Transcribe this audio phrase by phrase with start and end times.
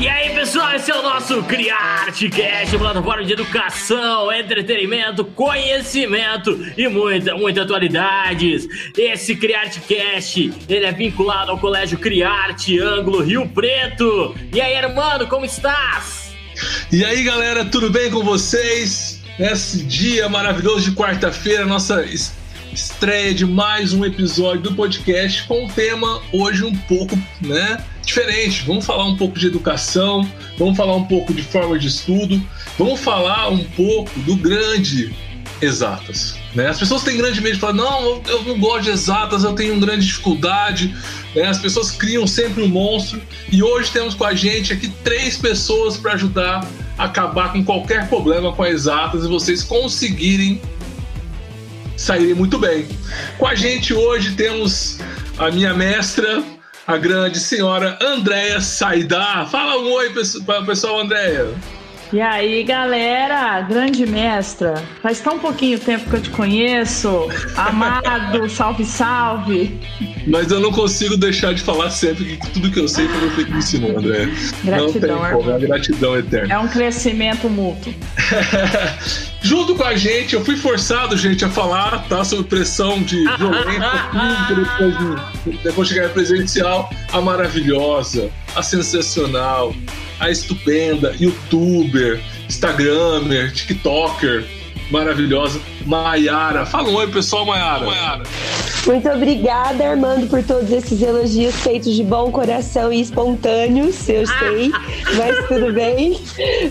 [0.00, 7.36] E aí, pessoal, esse é o nosso CriArteCast, plataforma de educação, entretenimento, conhecimento e muita,
[7.36, 8.66] muita atualidades.
[8.96, 14.34] Esse CriArteCast, ele é vinculado ao Colégio CriArte Ângulo Rio Preto.
[14.54, 16.32] E aí, irmão, como estás?
[16.90, 19.20] E aí, galera, tudo bem com vocês?
[19.38, 22.00] Nesse dia maravilhoso de quarta-feira, nossa
[22.72, 28.62] estreia de mais um episódio do podcast com um tema hoje um pouco, né, diferente.
[28.64, 32.40] Vamos falar um pouco de educação, vamos falar um pouco de forma de estudo,
[32.78, 35.14] vamos falar um pouco do grande
[35.60, 36.36] exatas.
[36.54, 36.68] Né?
[36.68, 39.78] As pessoas têm grande medo de falar, não, eu não gosto de exatas, eu tenho
[39.78, 40.94] grande dificuldade.
[41.34, 41.42] Né?
[41.42, 43.20] As pessoas criam sempre um monstro.
[43.52, 46.66] E hoje temos com a gente aqui três pessoas para ajudar
[46.96, 50.60] a acabar com qualquer problema com as exatas e vocês conseguirem
[52.00, 52.88] saírem muito bem.
[53.38, 54.98] Com a gente hoje temos
[55.38, 56.42] a minha mestra,
[56.86, 59.46] a grande senhora Andréia Saidá.
[59.50, 60.10] Fala um oi
[60.64, 61.54] pessoal, Andréia.
[62.12, 67.28] E aí, galera, grande mestra, faz tão pouquinho tempo que eu te conheço.
[67.56, 69.78] Amado, salve, salve.
[70.26, 73.44] Mas eu não consigo deixar de falar sempre que tudo que eu sei foi você
[73.44, 74.28] que me ensinou, André.
[74.64, 76.52] Gratidão, não tem como, é gratidão eterna.
[76.52, 77.94] É um crescimento mútuo.
[79.40, 82.24] Junto com a gente, eu fui forçado, gente, a falar, tá?
[82.24, 83.88] Sob pressão de violência,
[85.46, 89.72] depois, depois chegar presencial, a maravilhosa, a sensacional,
[90.20, 94.44] a estupenda, youtuber, instagramer, tiktoker,
[94.90, 96.66] maravilhosa, Maiara.
[96.66, 97.86] Fala um oi, pessoal, Maiara.
[97.86, 98.22] Maiara.
[98.86, 104.70] Muito obrigada, Armando, por todos esses elogios feitos de bom coração e espontâneos, eu sei,
[105.16, 106.18] mas tudo bem.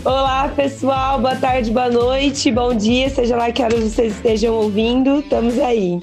[0.03, 5.19] Olá, pessoal, boa tarde, boa noite, bom dia, seja lá que horas vocês estejam ouvindo,
[5.19, 5.99] estamos aí.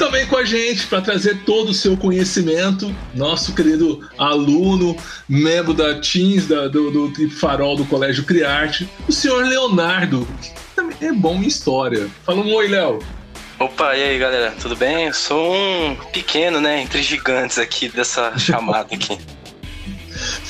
[0.00, 4.96] Também com a gente para trazer todo o seu conhecimento, nosso querido aluno,
[5.28, 10.52] membro da Teams da, do, do Trip Farol do Colégio Criarte, o senhor Leonardo, que
[10.74, 12.08] também é bom em história.
[12.24, 12.98] Fala um oi, Léo.
[13.58, 15.04] Opa, e aí galera, tudo bem?
[15.08, 19.18] Eu sou um pequeno, né, entre gigantes aqui dessa chamada aqui.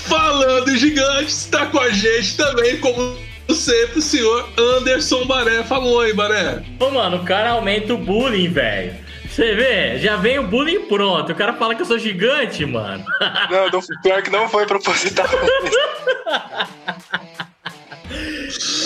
[0.07, 3.19] Falando em gigantes, está com a gente também, como
[3.53, 5.65] sempre, o senhor Anderson Baré.
[5.65, 6.63] Fala um oi, Baré.
[6.79, 9.10] Ô, mano, o cara aumenta o bullying, velho.
[9.31, 11.31] Você vê, já vem o bullying pronto.
[11.31, 13.05] O cara fala que eu sou gigante, mano.
[13.51, 15.27] Não, não pior que não foi proposital.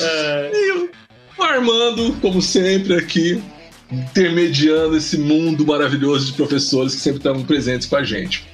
[0.02, 0.50] é...
[1.36, 3.42] E Armando, como sempre, aqui,
[3.90, 8.46] intermediando esse mundo maravilhoso de professores que sempre estão presentes com a gente.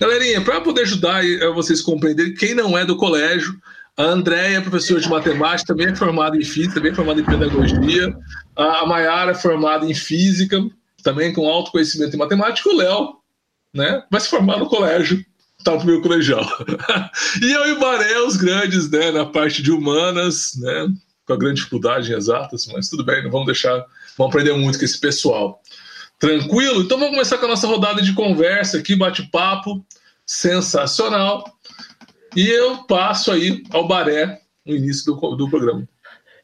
[0.00, 1.22] Galerinha, para poder ajudar
[1.54, 3.54] vocês a compreenderem, quem não é do colégio,
[3.96, 7.24] a Andréia é professora de matemática, também é formada em física, também é formada em
[7.24, 8.14] pedagogia.
[8.56, 10.60] A Maiara é formada em física,
[11.04, 13.16] também com alto conhecimento em matemática, o Léo
[13.72, 15.24] né, vai se formar no colégio,
[15.62, 16.44] tá no primeiro colegial.
[17.42, 20.88] e eu e o Baré, os grandes, né, na parte de humanas, né,
[21.26, 23.84] com a grande dificuldade em exatas, mas tudo bem, não vamos deixar,
[24.16, 25.62] vamos aprender muito com esse pessoal.
[26.18, 26.82] Tranquilo?
[26.82, 29.84] Então vamos começar com a nossa rodada de conversa aqui, bate-papo
[30.26, 31.44] sensacional.
[32.34, 35.86] E eu passo aí ao Baré no início do, do programa.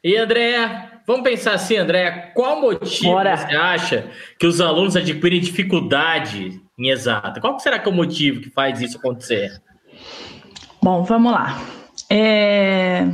[0.03, 3.35] E André, vamos pensar assim, André, qual motivo Bora.
[3.37, 7.39] você acha que os alunos adquirem dificuldade em exata?
[7.39, 9.51] Qual será que é o motivo que faz isso acontecer?
[10.83, 11.61] Bom, vamos lá.
[12.09, 13.07] É,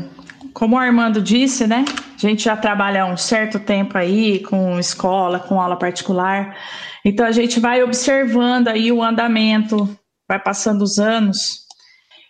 [0.53, 1.85] como o Armando disse, né?
[2.15, 6.57] A gente já trabalha há um certo tempo aí com escola, com aula particular.
[7.05, 9.87] Então a gente vai observando aí o andamento,
[10.27, 11.67] vai passando os anos.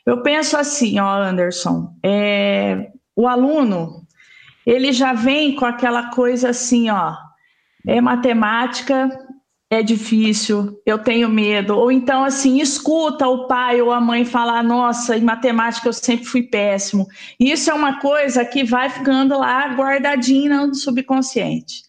[0.06, 4.07] Eu penso assim, ó, Anderson, é, o aluno
[4.68, 7.16] ele já vem com aquela coisa assim, ó,
[7.88, 9.10] é matemática,
[9.70, 11.74] é difícil, eu tenho medo.
[11.78, 16.26] Ou então, assim, escuta o pai ou a mãe falar: nossa, em matemática eu sempre
[16.26, 17.08] fui péssimo.
[17.40, 21.84] Isso é uma coisa que vai ficando lá guardadinha no subconsciente.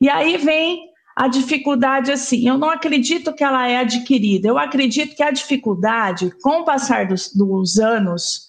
[0.00, 5.14] E aí vem a dificuldade, assim, eu não acredito que ela é adquirida, eu acredito
[5.16, 8.46] que a dificuldade, com o passar dos, dos anos,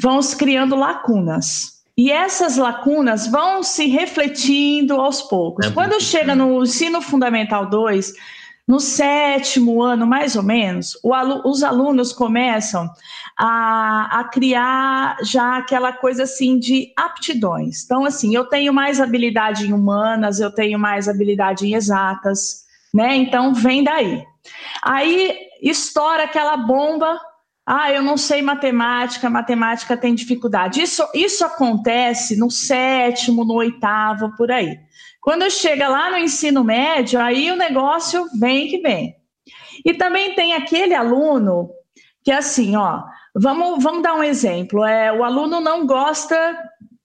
[0.00, 1.79] vão se criando lacunas.
[2.00, 5.66] E essas lacunas vão se refletindo aos poucos.
[5.66, 8.14] É Quando chega no ensino fundamental 2,
[8.66, 12.88] no sétimo ano, mais ou menos, alu os alunos começam
[13.38, 17.84] a, a, criar já aquela coisa assim de aptidões.
[17.84, 22.64] Então, assim, eu tenho mais habilidade em humanas, eu tenho mais habilidade em exatas,
[22.94, 23.14] né?
[23.14, 24.24] Então, vem daí.
[24.82, 27.20] Aí estoura aquela bomba
[27.72, 30.82] ah, eu não sei matemática, matemática tem dificuldade.
[30.82, 34.76] Isso, isso acontece no sétimo, no oitavo, por aí.
[35.20, 39.14] Quando chega lá no ensino médio, aí o negócio vem que vem.
[39.84, 41.70] E também tem aquele aluno
[42.24, 44.84] que é assim, ó, vamos, vamos dar um exemplo.
[44.84, 46.58] É, o aluno não gosta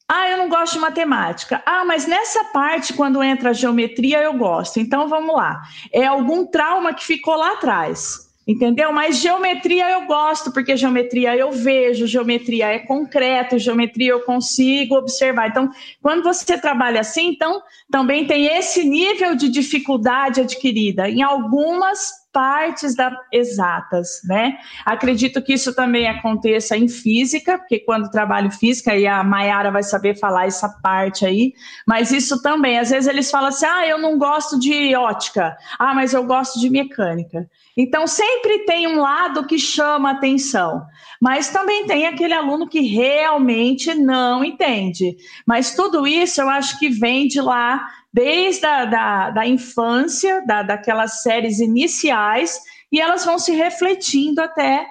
[0.08, 1.62] ah, eu não gosto de matemática.
[1.64, 4.80] Ah, mas nessa parte, quando entra a geometria, eu gosto.
[4.80, 5.62] Então vamos lá.
[5.94, 8.25] É algum trauma que ficou lá atrás.
[8.48, 8.92] Entendeu?
[8.92, 15.50] Mas geometria eu gosto, porque geometria eu vejo, geometria é concreto, geometria eu consigo observar.
[15.50, 17.60] Então, quando você trabalha assim, então
[17.90, 24.58] também tem esse nível de dificuldade adquirida em algumas partes da, exatas, né?
[24.86, 29.84] Acredito que isso também aconteça em física, porque quando trabalho física, e a Mayara vai
[29.84, 31.54] saber falar essa parte aí,
[31.88, 35.94] mas isso também, às vezes eles falam assim, ah, eu não gosto de ótica, ah,
[35.94, 37.50] mas eu gosto de mecânica.
[37.78, 40.86] Então, sempre tem um lado que chama atenção,
[41.22, 45.16] mas também tem aquele aluno que realmente não entende.
[45.48, 47.86] Mas tudo isso eu acho que vem de lá
[48.16, 52.58] desde a da, da infância, da, daquelas séries iniciais,
[52.90, 54.88] e elas vão se refletindo até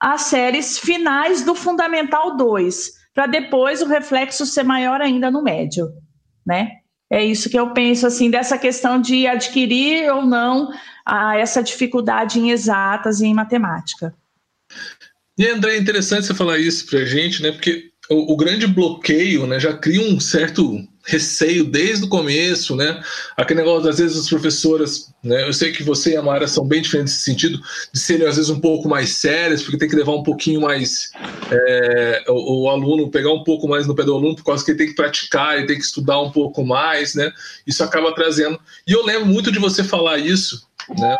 [0.00, 5.92] as séries finais do Fundamental 2, para depois o reflexo ser maior ainda no médio,
[6.46, 6.70] né?
[7.12, 10.70] É isso que eu penso, assim, dessa questão de adquirir ou não
[11.04, 14.14] a, essa dificuldade em exatas e em matemática.
[15.36, 17.52] E, André, é interessante você falar isso para a gente, né?
[17.52, 23.02] Porque o, o, grande bloqueio né, já cria um certo receio desde o começo, né?
[23.36, 25.46] Aquele negócio, às vezes, as professoras, né?
[25.46, 27.60] Eu sei que você e a Mara são bem diferentes nesse sentido,
[27.92, 31.10] de serem, às vezes, um pouco mais sérias, porque tem que levar um pouquinho mais
[31.50, 34.70] é, o, o, aluno, pegar um pouco mais no pé do aluno, por causa que
[34.70, 37.32] ele tem que praticar, ele tem que estudar um pouco mais, né?
[37.66, 38.58] Isso acaba trazendo.
[38.86, 40.66] E eu lembro muito de você falar isso,
[40.98, 41.16] né?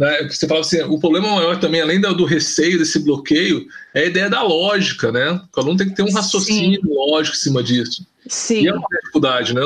[0.00, 4.06] Né, você falava assim, o problema maior também, além do receio desse bloqueio, é a
[4.06, 5.38] ideia da lógica, né?
[5.54, 6.88] O aluno tem que ter um raciocínio Sim.
[6.88, 8.06] lógico em cima disso.
[8.26, 8.62] Sim.
[8.62, 9.62] E é uma dificuldade, né?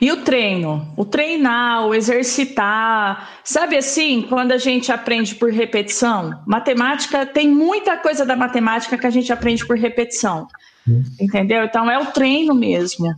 [0.00, 6.42] E o treino, o treinar, o exercitar, sabe assim, quando a gente aprende por repetição,
[6.46, 10.48] matemática tem muita coisa da matemática que a gente aprende por repetição,
[10.88, 11.02] hum.
[11.20, 11.62] entendeu?
[11.64, 13.14] Então é o treino mesmo.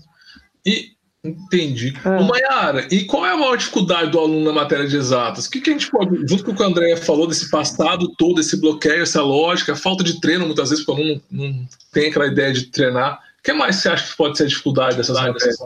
[0.67, 0.91] E
[1.22, 1.94] Entendi.
[2.02, 2.22] Ah.
[2.22, 5.46] Mayara, e qual é a maior dificuldade do aluno na matéria de exatas?
[5.46, 8.14] O que, que a gente pode, junto com o que o André falou, desse passado
[8.17, 11.46] todo, esse bloqueio, essa lógica, a falta de treino, muitas vezes, porque o aluno não,
[11.46, 13.20] não tem aquela ideia de treinar.
[13.38, 15.58] O que mais você acha que pode ser a dificuldade dessas matérias?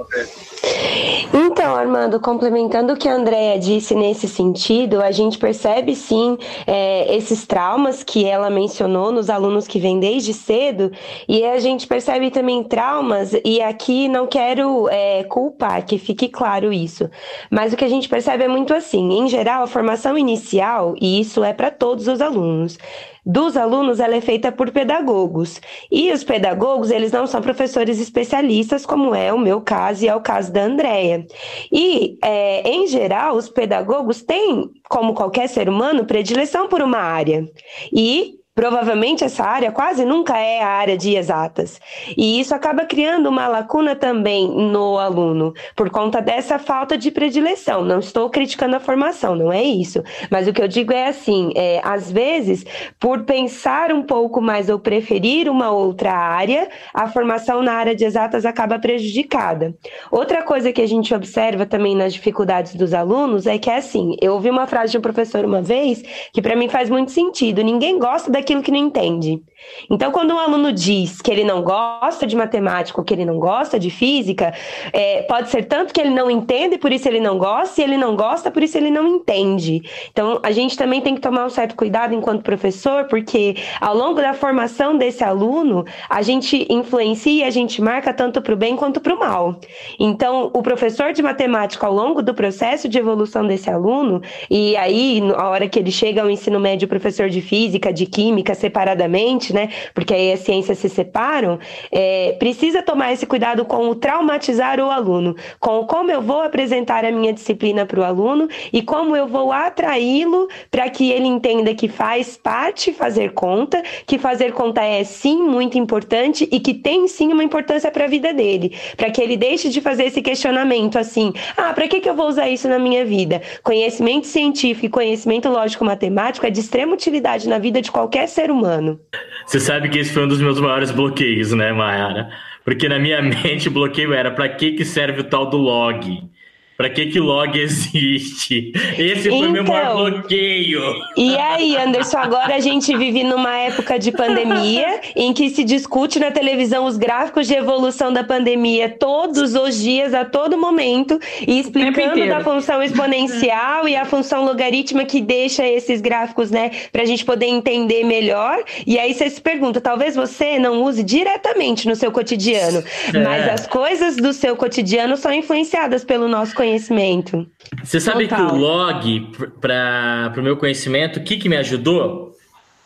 [1.32, 7.14] Então, Armando, complementando o que a Andrea disse nesse sentido, a gente percebe sim é,
[7.14, 10.92] esses traumas que ela mencionou nos alunos que vêm desde cedo,
[11.28, 16.72] e a gente percebe também traumas, e aqui não quero é, culpar, que fique claro
[16.72, 17.10] isso,
[17.50, 21.20] mas o que a gente percebe é muito assim: em geral, a formação inicial, e
[21.20, 22.78] isso é para todos os alunos,
[23.26, 25.60] dos alunos ela é feita por pedagogos.
[25.90, 30.14] E os pedagogos, eles não são professores especialistas, como é o meu caso e é
[30.14, 31.26] o caso da Andrea.
[31.70, 37.44] E, é, em geral, os pedagogos têm, como qualquer ser humano, predileção por uma área.
[37.92, 41.80] E Provavelmente essa área quase nunca é a área de exatas.
[42.16, 47.84] E isso acaba criando uma lacuna também no aluno, por conta dessa falta de predileção.
[47.84, 50.04] Não estou criticando a formação, não é isso.
[50.30, 52.64] Mas o que eu digo é assim: é, às vezes,
[53.00, 58.04] por pensar um pouco mais ou preferir uma outra área, a formação na área de
[58.04, 59.74] exatas acaba prejudicada.
[60.12, 64.14] Outra coisa que a gente observa também nas dificuldades dos alunos é que é assim:
[64.22, 67.60] eu ouvi uma frase de um professor uma vez que para mim faz muito sentido.
[67.60, 69.42] Ninguém gosta da aquilo que não entende.
[69.90, 73.38] Então, quando um aluno diz que ele não gosta de matemática ou que ele não
[73.38, 74.54] gosta de física,
[74.92, 77.96] é, pode ser tanto que ele não entende, por isso ele não gosta, e ele
[77.96, 79.82] não gosta, por isso ele não entende.
[80.10, 84.20] Então, a gente também tem que tomar um certo cuidado enquanto professor, porque ao longo
[84.20, 89.00] da formação desse aluno, a gente influencia, a gente marca tanto para o bem quanto
[89.00, 89.56] para o mal.
[89.98, 95.20] Então, o professor de matemática, ao longo do processo de evolução desse aluno, e aí,
[95.20, 99.68] na hora que ele chega ao ensino médio, professor de física, de química separadamente, né?
[99.94, 101.58] Porque aí as ciências se separam,
[101.90, 107.04] é, precisa tomar esse cuidado com o traumatizar o aluno, com como eu vou apresentar
[107.04, 111.74] a minha disciplina para o aluno e como eu vou atraí-lo para que ele entenda
[111.74, 117.06] que faz parte fazer conta, que fazer conta é sim muito importante e que tem
[117.06, 120.98] sim uma importância para a vida dele, para que ele deixe de fazer esse questionamento
[120.98, 123.40] assim: ah, para que, que eu vou usar isso na minha vida?
[123.62, 128.50] Conhecimento científico e conhecimento lógico-matemático é de extrema utilidade na vida de qualquer qualquer ser
[128.50, 129.00] humano.
[129.46, 132.30] Você sabe que esse foi um dos meus maiores bloqueios, né, Mayara?
[132.64, 136.30] Porque na minha mente o bloqueio era para que, que serve o tal do log?
[136.76, 138.72] Pra que que log existe?
[138.98, 140.80] Esse foi então, meu maior bloqueio.
[141.16, 146.18] E aí, Anderson, agora a gente vive numa época de pandemia em que se discute
[146.18, 151.16] na televisão os gráficos de evolução da pandemia todos os dias, a todo momento,
[151.46, 157.04] e explicando da função exponencial e a função logarítmica que deixa esses gráficos, né, pra
[157.04, 158.58] gente poder entender melhor.
[158.84, 162.82] E aí você se pergunta, talvez você não use diretamente no seu cotidiano,
[163.14, 163.18] é.
[163.20, 167.46] mas as coisas do seu cotidiano são influenciadas pelo nosso conhecimento conhecimento.
[167.82, 168.48] Você sabe Total.
[168.48, 169.30] que o log,
[169.60, 172.32] para o meu conhecimento, o que, que me ajudou?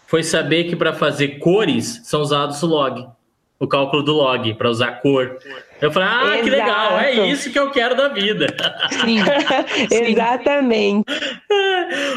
[0.06, 3.06] Foi saber que para fazer cores são usados o log,
[3.58, 5.38] o cálculo do log, para usar cor.
[5.80, 6.42] Eu falei, ah, Exato.
[6.42, 8.48] que legal, é isso que eu quero da vida.
[8.90, 9.18] Sim,
[9.90, 11.04] exatamente.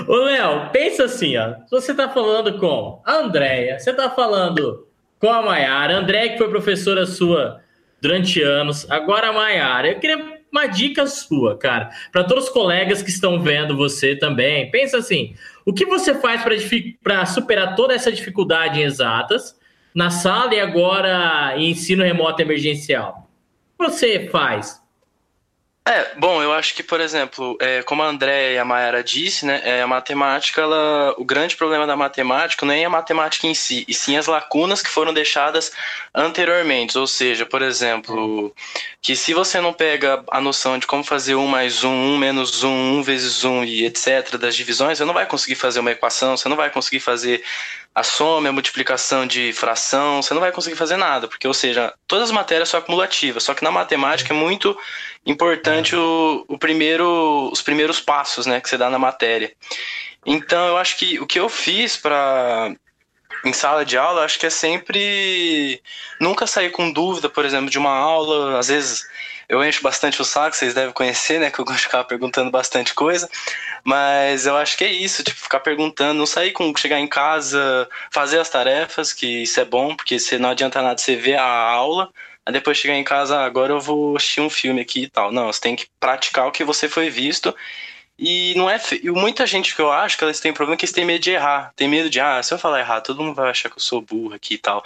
[0.07, 1.53] Ô, Léo, pensa assim, ó.
[1.69, 4.87] Você está falando com a Andréia, você está falando
[5.19, 7.61] com a Maiara, a Andréia que foi professora sua
[8.01, 9.89] durante anos, agora a Maiara.
[9.89, 14.69] Eu queria uma dica sua, cara, para todos os colegas que estão vendo você também.
[14.69, 15.33] Pensa assim:
[15.65, 16.41] o que você faz
[17.01, 19.55] para superar toda essa dificuldade em exatas
[19.95, 23.29] na sala e agora em ensino remoto emergencial?
[23.77, 24.80] O que você faz?
[25.83, 29.47] É, bom, eu acho que, por exemplo, é, como a André e a Mayara disse,
[29.47, 33.55] né, é, a matemática, ela, o grande problema da matemática não é a matemática em
[33.55, 35.71] si, e sim as lacunas que foram deixadas
[36.13, 36.95] anteriormente.
[36.99, 38.53] Ou seja, por exemplo,
[39.01, 42.63] que se você não pega a noção de como fazer 1 mais 1, 1 menos
[42.63, 42.69] 1,
[42.99, 46.47] 1 vezes 1 e etc., das divisões, você não vai conseguir fazer uma equação, você
[46.47, 47.43] não vai conseguir fazer
[47.93, 51.93] a soma, a multiplicação de fração, você não vai conseguir fazer nada, porque, ou seja,
[52.07, 54.77] todas as matérias são acumulativas, só que na matemática é muito
[55.25, 59.53] importante o, o primeiro, os primeiros passos né, que você dá na matéria.
[60.25, 62.73] Então, eu acho que o que eu fiz para
[63.43, 65.81] em sala de aula, acho que é sempre
[66.19, 68.59] nunca sair com dúvida, por exemplo, de uma aula.
[68.59, 69.03] Às vezes
[69.51, 71.51] eu encho bastante o saco, vocês devem conhecer, né?
[71.51, 73.29] Que eu gosto de ficar perguntando bastante coisa.
[73.83, 77.89] Mas eu acho que é isso, tipo, ficar perguntando, não sair com chegar em casa,
[78.09, 81.43] fazer as tarefas, que isso é bom, porque você não adianta nada você ver a
[81.43, 82.09] aula,
[82.45, 85.31] Aí depois chegar em casa, ah, agora eu vou assistir um filme aqui e tal.
[85.31, 87.55] Não, você tem que praticar o que você foi visto.
[88.17, 88.79] E não é.
[89.01, 91.31] E muita gente que eu acho que elas têm problema que eles têm medo de
[91.31, 91.71] errar.
[91.75, 94.01] Tem medo de, ah, se eu falar errado, todo mundo vai achar que eu sou
[94.01, 94.83] burro aqui e tal.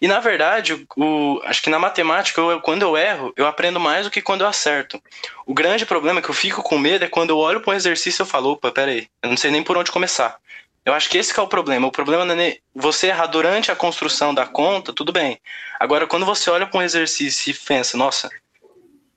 [0.00, 4.04] E na verdade, o, acho que na matemática, eu, quando eu erro, eu aprendo mais
[4.04, 5.00] do que quando eu acerto.
[5.46, 8.22] O grande problema que eu fico com medo é quando eu olho para um exercício
[8.22, 10.36] e eu falo, opa, peraí, eu não sei nem por onde começar.
[10.84, 11.86] Eu acho que esse que é o problema.
[11.86, 15.38] O problema não é você errar durante a construção da conta, tudo bem.
[15.78, 18.28] Agora, quando você olha para um exercício e pensa, nossa,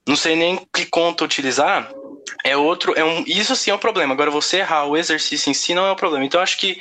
[0.07, 1.91] não sei nem que conta utilizar,
[2.43, 4.13] é outro, é um, isso sim é um problema.
[4.13, 6.25] Agora, você errar o exercício em si não é um problema.
[6.25, 6.77] Então, eu acho que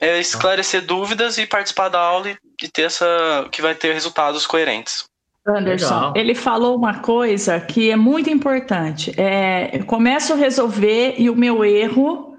[0.00, 4.46] é esclarecer dúvidas e participar da aula e, e ter essa, que vai ter resultados
[4.46, 5.04] coerentes.
[5.46, 6.12] Anderson, Legal.
[6.16, 9.14] ele falou uma coisa que é muito importante.
[9.16, 12.36] É, eu começo a resolver e o meu erro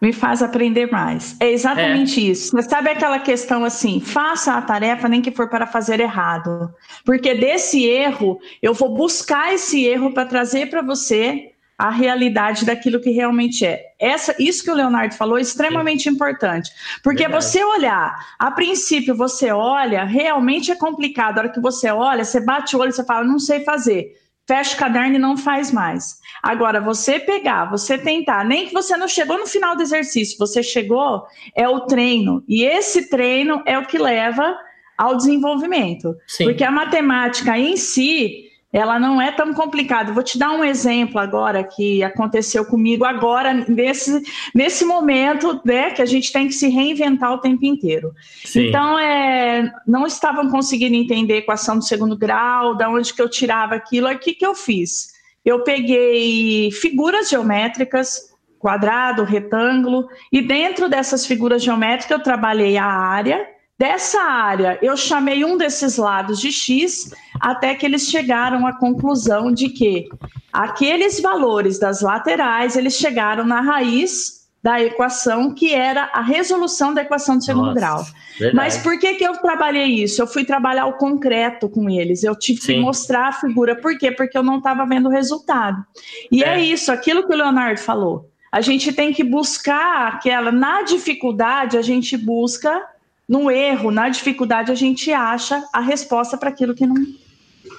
[0.00, 1.36] me faz aprender mais.
[1.40, 2.24] É exatamente é.
[2.24, 2.50] isso.
[2.52, 6.72] Você sabe aquela questão assim, faça a tarefa nem que for para fazer errado.
[7.04, 13.00] Porque desse erro, eu vou buscar esse erro para trazer para você a realidade daquilo
[13.00, 13.92] que realmente é.
[14.00, 16.10] Essa, isso que o Leonardo falou é extremamente Sim.
[16.10, 16.70] importante.
[17.04, 17.44] Porque Verdade.
[17.44, 21.38] você olhar, a princípio você olha, realmente é complicado.
[21.38, 24.12] A hora que você olha, você bate o olho você fala, não sei fazer
[24.48, 26.16] fecha o caderno e não faz mais.
[26.42, 30.62] Agora, você pegar, você tentar, nem que você não chegou no final do exercício, você
[30.62, 32.42] chegou, é o treino.
[32.48, 34.56] E esse treino é o que leva
[34.96, 36.16] ao desenvolvimento.
[36.26, 36.44] Sim.
[36.44, 40.12] Porque a matemática em si, ela não é tão complicada.
[40.12, 44.22] Vou te dar um exemplo agora que aconteceu comigo agora, nesse,
[44.54, 48.12] nesse momento, né, que a gente tem que se reinventar o tempo inteiro.
[48.44, 48.68] Sim.
[48.68, 53.28] Então, é, não estavam conseguindo entender a equação do segundo grau, da onde que eu
[53.28, 55.16] tirava aquilo, o que, que eu fiz?
[55.44, 63.46] Eu peguei figuras geométricas, quadrado, retângulo, e dentro dessas figuras geométricas eu trabalhei a área,
[63.78, 69.52] Dessa área, eu chamei um desses lados de x, até que eles chegaram à conclusão
[69.52, 70.08] de que
[70.52, 77.02] aqueles valores das laterais, eles chegaram na raiz da equação, que era a resolução da
[77.02, 78.04] equação de segundo Nossa, grau.
[78.38, 78.56] Verdade.
[78.56, 80.20] Mas por que, que eu trabalhei isso?
[80.20, 82.74] Eu fui trabalhar o concreto com eles, eu tive Sim.
[82.74, 83.76] que mostrar a figura.
[83.76, 84.10] Por quê?
[84.10, 85.84] Porque eu não estava vendo o resultado.
[86.30, 86.54] E é.
[86.54, 88.30] é isso, aquilo que o Leonardo falou.
[88.50, 92.82] A gente tem que buscar aquela, na dificuldade, a gente busca
[93.28, 96.96] no erro, na dificuldade, a gente acha a resposta para aquilo que não.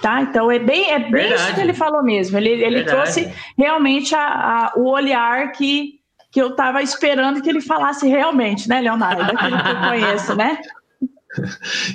[0.00, 0.22] Tá?
[0.22, 2.36] Então é bem, é bem isso que ele falou mesmo.
[2.38, 7.60] Ele, ele trouxe realmente a, a, o olhar que, que eu estava esperando que ele
[7.60, 9.26] falasse realmente, né, Leonardo?
[9.26, 10.58] Daquilo que eu conheço, né?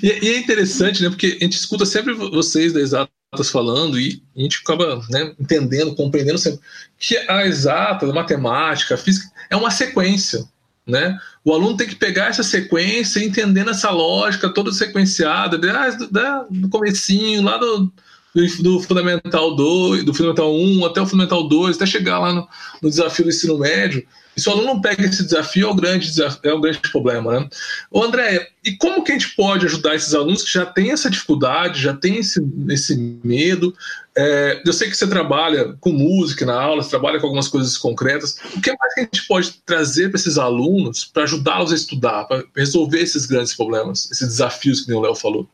[0.02, 1.10] E, e, é interessante, né?
[1.10, 5.34] Porque a gente escuta sempre vocês da Exatas exatas falando e a gente acaba né,
[5.40, 6.60] entendendo, compreendendo sempre
[6.98, 10.46] que a exata, a matemática, a física é uma sequência.
[10.88, 11.18] Né?
[11.44, 17.42] O aluno tem que pegar essa sequência entendendo essa lógica toda sequenciada, ah, do comecinho,
[17.42, 17.92] lá do,
[18.36, 22.48] do, do, Fundamental 2, do Fundamental 1 até o Fundamental 2, até chegar lá no,
[22.82, 24.06] no desafio do ensino médio.
[24.36, 26.80] E se o aluno não pega esse desafio, é um grande, desafio, é um grande
[26.92, 27.40] problema.
[27.40, 27.50] Né?
[27.90, 31.10] Ô, André, e como que a gente pode ajudar esses alunos que já têm essa
[31.10, 33.74] dificuldade, já têm esse, esse medo?
[34.18, 37.78] É, eu sei que você trabalha com música na aula, você trabalha com algumas coisas
[37.78, 38.38] concretas.
[38.54, 42.26] O que mais que a gente pode trazer para esses alunos para ajudá-los a estudar,
[42.26, 45.48] para resolver esses grandes problemas, esses desafios que o Léo falou?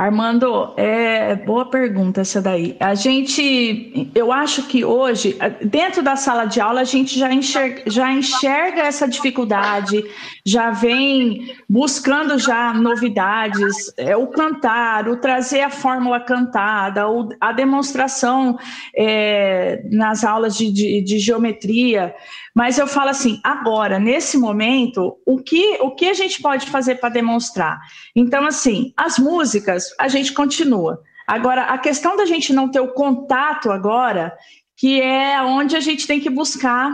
[0.00, 2.74] Armando, é boa pergunta essa daí.
[2.80, 7.82] A gente, eu acho que hoje, dentro da sala de aula, a gente já enxerga,
[7.86, 10.02] já enxerga essa dificuldade,
[10.42, 17.52] já vem buscando já novidades, é, o cantar, o trazer a fórmula cantada, o, a
[17.52, 18.58] demonstração
[18.96, 22.14] é, nas aulas de, de, de geometria.
[22.54, 26.96] Mas eu falo assim, agora, nesse momento, o que, o que a gente pode fazer
[26.96, 27.80] para demonstrar?
[28.14, 31.02] Então, assim, as músicas, a gente continua.
[31.26, 34.36] Agora, a questão da gente não ter o contato agora,
[34.80, 36.90] que é onde a gente tem que buscar.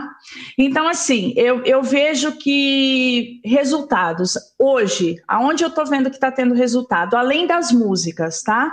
[0.57, 6.53] Então, assim, eu, eu vejo que resultados, hoje, aonde eu estou vendo que está tendo
[6.53, 8.71] resultado, além das músicas, tá?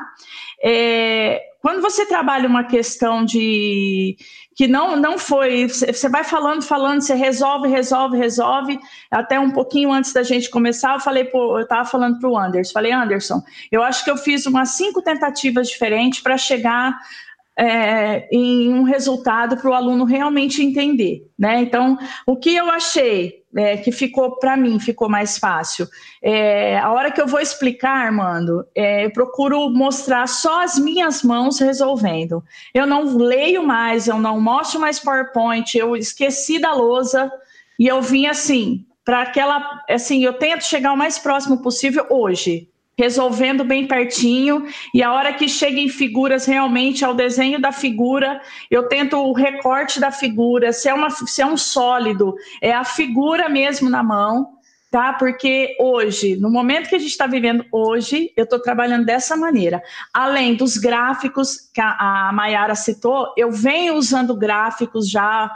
[0.63, 4.17] É, quando você trabalha uma questão de
[4.55, 5.67] que não, não foi.
[5.69, 8.79] Você vai falando, falando, você resolve, resolve, resolve.
[9.11, 12.73] Até um pouquinho antes da gente começar, eu falei, eu estava falando para o Anderson,
[12.73, 16.97] falei, Anderson, eu acho que eu fiz umas cinco tentativas diferentes para chegar
[17.57, 21.63] é, em um resultado para o aluno realmente entender, né?
[21.63, 21.97] Então,
[22.27, 25.89] o que eu achei é, que ficou para mim ficou mais fácil.
[26.23, 31.23] É, a hora que eu vou explicar, Armando, é, eu procuro mostrar só as minhas
[31.23, 32.43] mãos resolvendo.
[32.73, 37.31] Eu não leio mais, eu não mostro mais PowerPoint, eu esqueci da lousa
[37.79, 42.69] e eu vim assim para aquela, assim, eu tento chegar o mais próximo possível hoje
[42.97, 48.41] resolvendo bem pertinho, e a hora que chega em figuras realmente ao desenho da figura,
[48.71, 52.85] eu tento o recorte da figura, se é, uma, se é um sólido, é a
[52.85, 54.55] figura mesmo na mão,
[54.95, 55.13] tá?
[55.13, 59.83] Porque hoje, no momento que a gente está vivendo hoje, eu estou trabalhando dessa maneira.
[60.13, 65.51] Além dos gráficos que a, a Mayara citou, eu venho usando gráficos já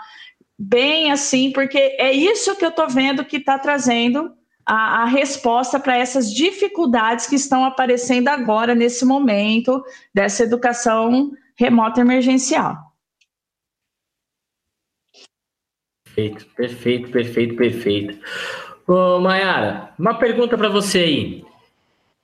[0.58, 4.32] bem assim, porque é isso que eu estou vendo que está trazendo
[4.68, 9.82] a, a resposta para essas dificuldades que estão aparecendo agora, nesse momento,
[10.14, 12.76] dessa educação remota emergencial.
[16.04, 18.18] Perfeito, perfeito, perfeito, perfeito.
[18.86, 21.44] Ô, Mayara, uma pergunta para você aí.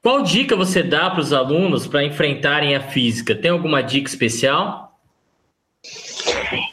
[0.03, 3.35] Qual dica você dá para os alunos para enfrentarem a física?
[3.35, 4.84] Tem alguma dica especial?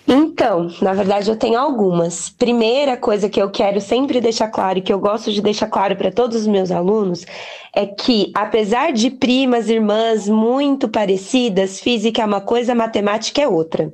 [0.08, 2.30] Então, na verdade, eu tenho algumas.
[2.30, 5.96] Primeira coisa que eu quero sempre deixar claro e que eu gosto de deixar claro
[5.96, 7.26] para todos os meus alunos
[7.74, 13.94] é que, apesar de primas, irmãs muito parecidas, física é uma coisa, matemática é outra.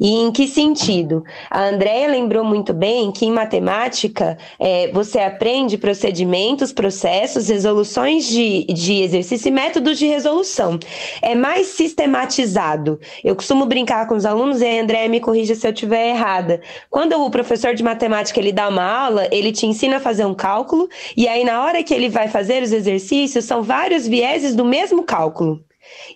[0.00, 1.24] E em que sentido?
[1.50, 8.64] A Andrea lembrou muito bem que em matemática é, você aprende procedimentos, processos, resoluções de,
[8.64, 10.78] de exercício e métodos de resolução.
[11.22, 12.98] É mais sistematizado.
[13.24, 16.60] Eu costumo brincar com os alunos e a Andrea me corrija se eu estiver errada.
[16.90, 20.34] Quando o professor de matemática ele dá uma aula, ele te ensina a fazer um
[20.34, 24.64] cálculo e aí na hora que ele vai fazer os exercícios são vários vieses do
[24.64, 25.65] mesmo cálculo.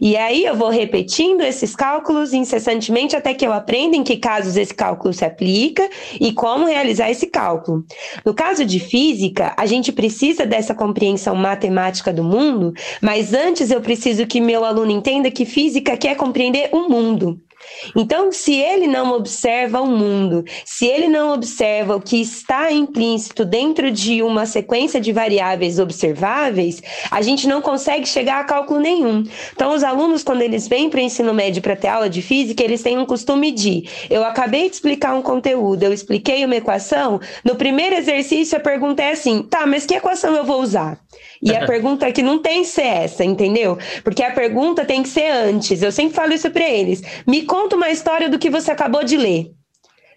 [0.00, 4.56] E aí eu vou repetindo esses cálculos incessantemente até que eu aprenda em que casos
[4.56, 5.88] esse cálculo se aplica
[6.20, 7.84] e como realizar esse cálculo.
[8.24, 13.80] No caso de física, a gente precisa dessa compreensão matemática do mundo, mas antes eu
[13.80, 17.40] preciso que meu aluno entenda que física quer compreender o mundo.
[17.96, 23.44] Então, se ele não observa o mundo, se ele não observa o que está implícito
[23.44, 29.24] dentro de uma sequência de variáveis observáveis, a gente não consegue chegar a cálculo nenhum.
[29.52, 32.62] Então, os alunos, quando eles vêm para o ensino médio para ter aula de física,
[32.62, 37.20] eles têm um costume de: eu acabei de explicar um conteúdo, eu expliquei uma equação,
[37.44, 40.98] no primeiro exercício a pergunta é assim: tá, mas que equação eu vou usar?
[41.42, 43.78] E a pergunta é que não tem que ser essa, entendeu?
[44.04, 45.82] Porque a pergunta tem que ser antes.
[45.82, 47.02] Eu sempre falo isso para eles.
[47.26, 49.52] Me conta uma história do que você acabou de ler.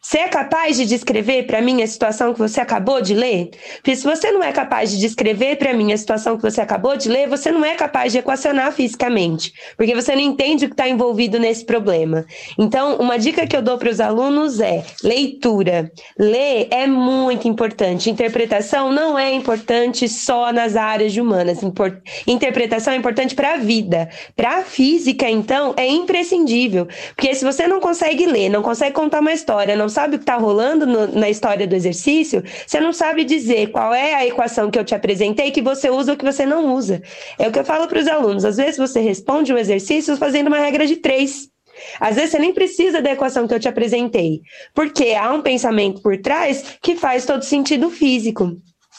[0.05, 3.51] Você é capaz de descrever para mim a situação que você acabou de ler?
[3.75, 6.97] Porque se você não é capaz de descrever para mim a situação que você acabou
[6.97, 10.73] de ler, você não é capaz de equacionar fisicamente, porque você não entende o que
[10.73, 12.25] está envolvido nesse problema.
[12.59, 15.89] Então, uma dica que eu dou para os alunos é leitura.
[16.19, 18.09] Ler é muito importante.
[18.09, 21.59] Interpretação não é importante só nas áreas humanas.
[22.27, 24.09] Interpretação é importante para a vida.
[24.35, 26.89] Para a física, então, é imprescindível.
[27.15, 30.23] Porque se você não consegue ler, não consegue contar uma história, não sabe o que
[30.23, 34.69] está rolando no, na história do exercício, você não sabe dizer qual é a equação
[34.69, 37.01] que eu te apresentei que você usa ou que você não usa.
[37.39, 38.43] É o que eu falo para os alunos.
[38.43, 41.47] Às vezes você responde um exercício fazendo uma regra de três.
[41.99, 44.41] Às vezes você nem precisa da equação que eu te apresentei,
[44.73, 48.57] porque há um pensamento por trás que faz todo sentido físico.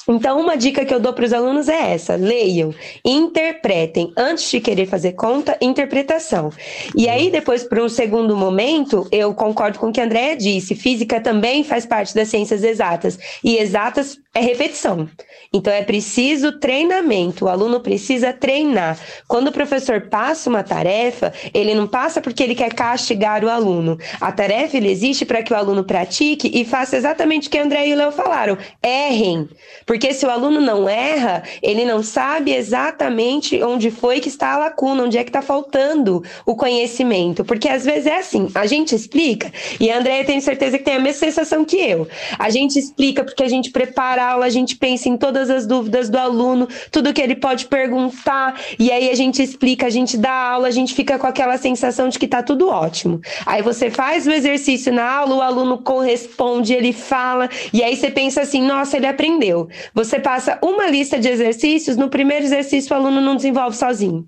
[0.08, 4.12] Então, uma dica que eu dou para os alunos é essa: leiam, interpretem.
[4.16, 6.50] Antes de querer fazer conta, interpretação.
[6.94, 10.74] E aí, depois, para um segundo momento, eu concordo com o que a Andrea disse:
[10.74, 13.18] física também faz parte das ciências exatas.
[13.42, 15.08] E exatas é repetição.
[15.52, 18.98] Então é preciso treinamento, o aluno precisa treinar.
[19.28, 23.96] Quando o professor passa uma tarefa, ele não passa porque ele quer castigar o aluno.
[24.20, 27.86] A tarefa ele existe para que o aluno pratique e faça exatamente o que André
[27.86, 29.48] e o Léo falaram: errem.
[29.86, 34.58] Porque se o aluno não erra, ele não sabe exatamente onde foi que está a
[34.58, 37.44] lacuna, onde é que está faltando o conhecimento.
[37.44, 40.96] Porque às vezes é assim, a gente explica, e a Andréia tem certeza que tem
[40.96, 42.08] a mesma sensação que eu.
[42.38, 46.08] A gente explica porque a gente prepara aula, a gente pensa em todas as dúvidas
[46.08, 50.32] do aluno, tudo que ele pode perguntar, e aí a gente explica, a gente dá
[50.32, 53.20] aula, a gente fica com aquela sensação de que tá tudo ótimo.
[53.46, 58.10] Aí você faz o exercício na aula, o aluno corresponde, ele fala, e aí você
[58.10, 59.68] pensa assim: nossa, ele aprendeu.
[59.92, 64.26] Você passa uma lista de exercícios, no primeiro exercício o aluno não desenvolve sozinho.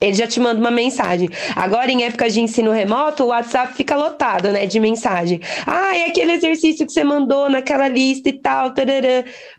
[0.00, 1.28] Ele já te manda uma mensagem.
[1.56, 5.40] Agora, em época de ensino remoto, o WhatsApp fica lotado, né, de mensagem.
[5.66, 8.72] Ah, é aquele exercício que você mandou naquela lista e tal.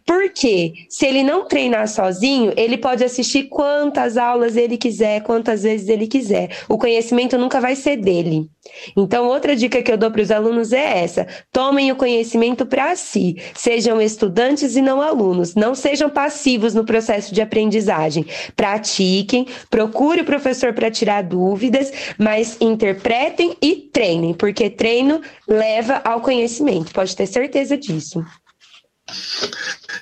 [0.06, 0.72] Por quê?
[0.88, 6.08] Se ele não treinar sozinho, ele pode assistir quantas aulas ele quiser, quantas vezes ele
[6.08, 6.50] quiser.
[6.70, 8.50] O conhecimento nunca vai ser dele.
[8.96, 12.96] Então, outra dica que eu dou para os alunos é essa: tomem o conhecimento para
[12.96, 13.38] si.
[13.54, 15.56] Sejam estudantes e não alunos.
[15.56, 18.26] Não sejam passivos no processo de aprendizagem.
[18.56, 26.22] Pratiquem, procure o professor para tirar dúvidas, mas interpretem e treinem, porque treino leva ao
[26.22, 26.92] conhecimento.
[26.92, 28.24] Pode ter certeza disso.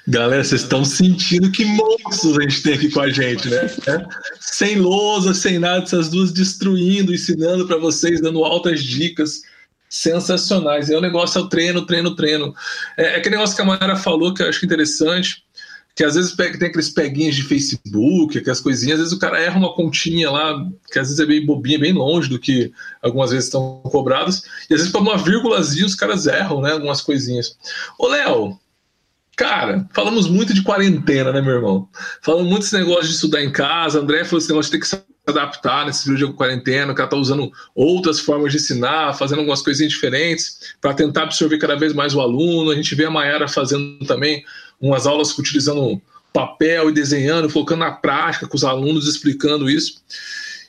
[0.08, 3.68] Galera, vocês estão sentindo que monstros a gente tem aqui com a gente, né?
[4.40, 9.42] Sem lousa, sem nada, essas duas destruindo, ensinando para vocês, dando altas dicas
[9.90, 10.90] sensacionais.
[10.90, 12.54] E o negócio é o treino, treino, treino.
[12.98, 15.44] É, é aquele negócio que a Mayara falou que eu acho interessante,
[15.98, 19.58] que às vezes tem aqueles peguinhos de Facebook, aquelas coisinhas, às vezes o cara erra
[19.58, 23.46] uma continha lá, que às vezes é bem bobinha, bem longe do que algumas vezes
[23.46, 27.58] estão cobradas, e às vezes para uma vírgulazinha os caras erram, né, algumas coisinhas.
[27.98, 28.60] Ô, Léo,
[29.38, 31.88] Cara, falamos muito de quarentena, né, meu irmão?
[32.24, 34.00] Falamos muito desse negócio de estudar em casa.
[34.00, 36.92] André falou esse negócio de ter que se adaptar nesse período de quarentena.
[36.92, 41.60] O cara tá usando outras formas de ensinar, fazendo algumas coisinhas diferentes para tentar absorver
[41.60, 42.72] cada vez mais o aluno.
[42.72, 44.44] A gente vê a Mayara fazendo também
[44.82, 46.02] umas aulas utilizando
[46.34, 50.02] papel e desenhando, colocando na prática com os alunos, explicando isso.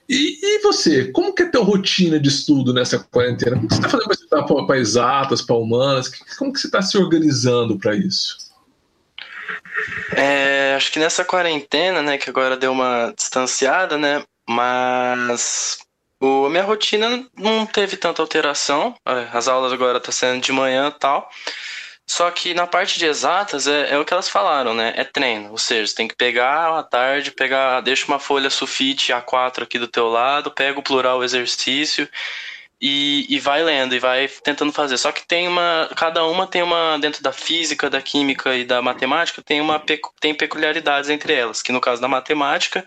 [0.06, 3.56] E, e, você, como que é a tua rotina de estudo nessa quarentena?
[3.56, 6.10] Como que você está fazendo para estudar para exatas, para humanas?
[6.38, 8.47] Como que você está se organizando para isso?
[10.16, 15.78] É, acho que nessa quarentena, né, que agora deu uma distanciada, né, mas
[16.20, 18.94] o, a minha rotina não teve tanta alteração.
[19.06, 21.30] É, as aulas agora estão tá sendo de manhã e tal.
[22.06, 24.94] Só que na parte de exatas é, é, o que elas falaram, né?
[24.96, 25.50] É treino.
[25.50, 29.78] Ou seja, você tem que pegar à tarde, pegar, deixa uma folha sulfite A4 aqui
[29.78, 32.08] do teu lado, pega o plural exercício
[32.80, 34.96] e, e vai lendo e vai tentando fazer.
[34.98, 35.90] Só que tem uma.
[35.96, 36.98] Cada uma tem uma.
[36.98, 39.82] Dentro da física, da química e da matemática, tem, uma,
[40.20, 41.60] tem peculiaridades entre elas.
[41.60, 42.86] Que no caso da matemática,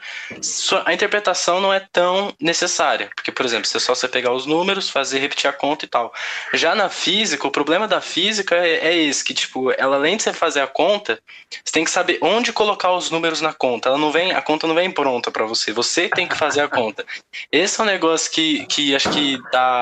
[0.86, 3.10] a interpretação não é tão necessária.
[3.16, 5.88] Porque, por exemplo, se é só você pegar os números, fazer, repetir a conta e
[5.88, 6.14] tal.
[6.54, 10.24] Já na física, o problema da física é, é esse: que, tipo, ela além de
[10.24, 13.90] você fazer a conta, você tem que saber onde colocar os números na conta.
[13.90, 15.74] Ela não vem, a conta não vem pronta para você.
[15.74, 17.06] Você tem que fazer a conta.
[17.52, 19.81] Esse é um negócio que, que acho que dá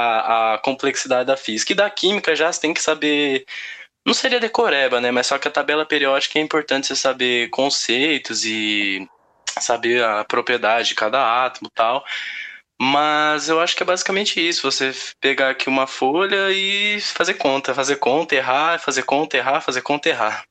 [0.53, 1.73] a, complexidade da física.
[1.73, 3.45] E da química já você tem que saber.
[4.05, 5.12] Não seria decoreba, né?
[5.12, 9.07] Mas só que a tabela periódica é importante você saber conceitos e
[9.59, 12.03] saber a propriedade de cada átomo tal.
[12.81, 14.69] Mas eu acho que é basicamente isso.
[14.71, 19.81] Você pegar aqui uma folha e fazer conta, fazer conta, errar, fazer conta, errar, fazer
[19.81, 20.48] conta, errar.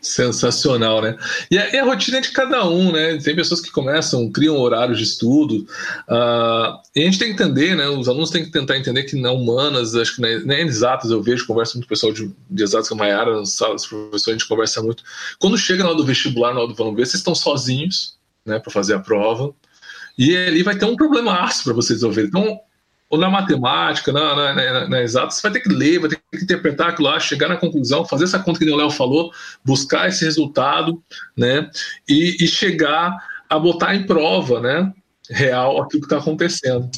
[0.00, 1.16] Sensacional, né?
[1.50, 3.18] E a, e a, rotina é de cada um, né?
[3.18, 5.66] Tem pessoas que começam, criam horários de estudo.
[6.08, 7.88] Uh, e a gente tem que entender, né?
[7.88, 11.22] Os alunos têm que tentar entender que na humanas, acho que nem na exatas, eu
[11.22, 14.32] vejo, converso muito com o pessoal de, de exatas com a Mayara, salas, professores, a
[14.32, 15.02] gente conversa muito.
[15.38, 18.58] Quando chega na hora do vestibular, na hora do vamos ver, vocês estão sozinhos, né,
[18.58, 19.54] para fazer a prova.
[20.16, 22.28] E ali vai ter um problemaço para vocês resolverem.
[22.28, 22.60] Então,
[23.10, 26.16] ou na matemática, na, na, na, na exata, você vai ter que ler, vai ter
[26.16, 29.32] que interpretar aquilo lá, chegar na conclusão, fazer essa conta que o Léo falou,
[29.64, 31.02] buscar esse resultado,
[31.36, 31.70] né?
[32.08, 33.16] E, e chegar
[33.48, 34.92] a botar em prova, né?
[35.30, 36.88] Real aquilo que está acontecendo.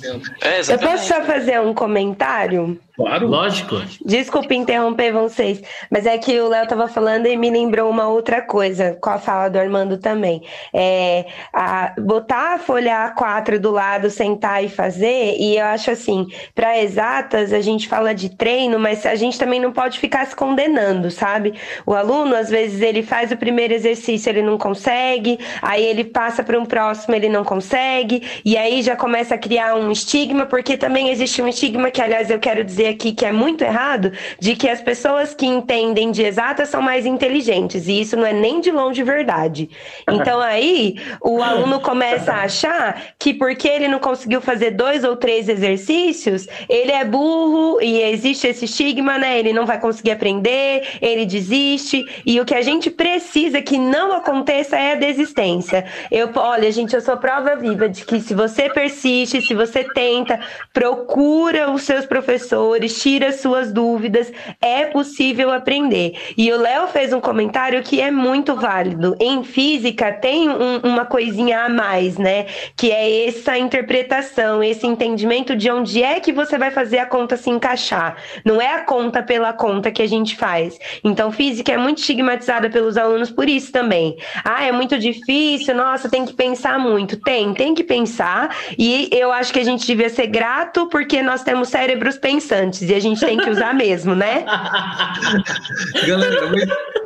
[0.40, 2.78] É, Eu posso só fazer um comentário?
[3.00, 3.28] Claro.
[3.28, 3.76] Lógico.
[4.04, 8.42] Desculpe interromper vocês, mas é que o Léo estava falando e me lembrou uma outra
[8.42, 10.42] coisa, com a fala do Armando também.
[10.70, 16.26] É, a, botar a folha A4 do lado, sentar e fazer, e eu acho assim,
[16.54, 20.36] para exatas, a gente fala de treino, mas a gente também não pode ficar se
[20.36, 21.54] condenando, sabe?
[21.86, 26.42] O aluno, às vezes, ele faz o primeiro exercício, ele não consegue, aí ele passa
[26.42, 30.76] para um próximo, ele não consegue, e aí já começa a criar um estigma, porque
[30.76, 34.54] também existe um estigma que, aliás, eu quero dizer aqui que é muito errado, de
[34.56, 38.60] que as pessoas que entendem de exatas são mais inteligentes, e isso não é nem
[38.60, 39.70] de longe verdade.
[40.08, 45.16] Então aí o aluno começa a achar que porque ele não conseguiu fazer dois ou
[45.16, 49.38] três exercícios, ele é burro e existe esse estigma, né?
[49.38, 54.12] Ele não vai conseguir aprender, ele desiste, e o que a gente precisa que não
[54.12, 55.84] aconteça é a desistência.
[56.10, 60.40] Eu, olha, gente, eu sou prova viva de que se você persiste, se você tenta,
[60.72, 66.14] procura os seus professores professores, tira suas dúvidas, é possível aprender.
[66.36, 69.16] E o Léo fez um comentário que é muito válido.
[69.20, 72.46] Em física tem um, uma coisinha a mais, né?
[72.76, 77.36] Que é essa interpretação, esse entendimento de onde é que você vai fazer a conta
[77.36, 78.16] se encaixar.
[78.44, 80.78] Não é a conta pela conta que a gente faz.
[81.04, 84.16] Então, física é muito estigmatizada pelos alunos por isso também.
[84.44, 87.16] Ah, é muito difícil, nossa, tem que pensar muito.
[87.20, 88.54] Tem, tem que pensar.
[88.78, 92.82] E eu acho que a gente devia ser grato porque nós temos cérebros pensantes antes
[92.82, 94.44] e a gente tem que usar mesmo, né?
[96.06, 96.52] Galera,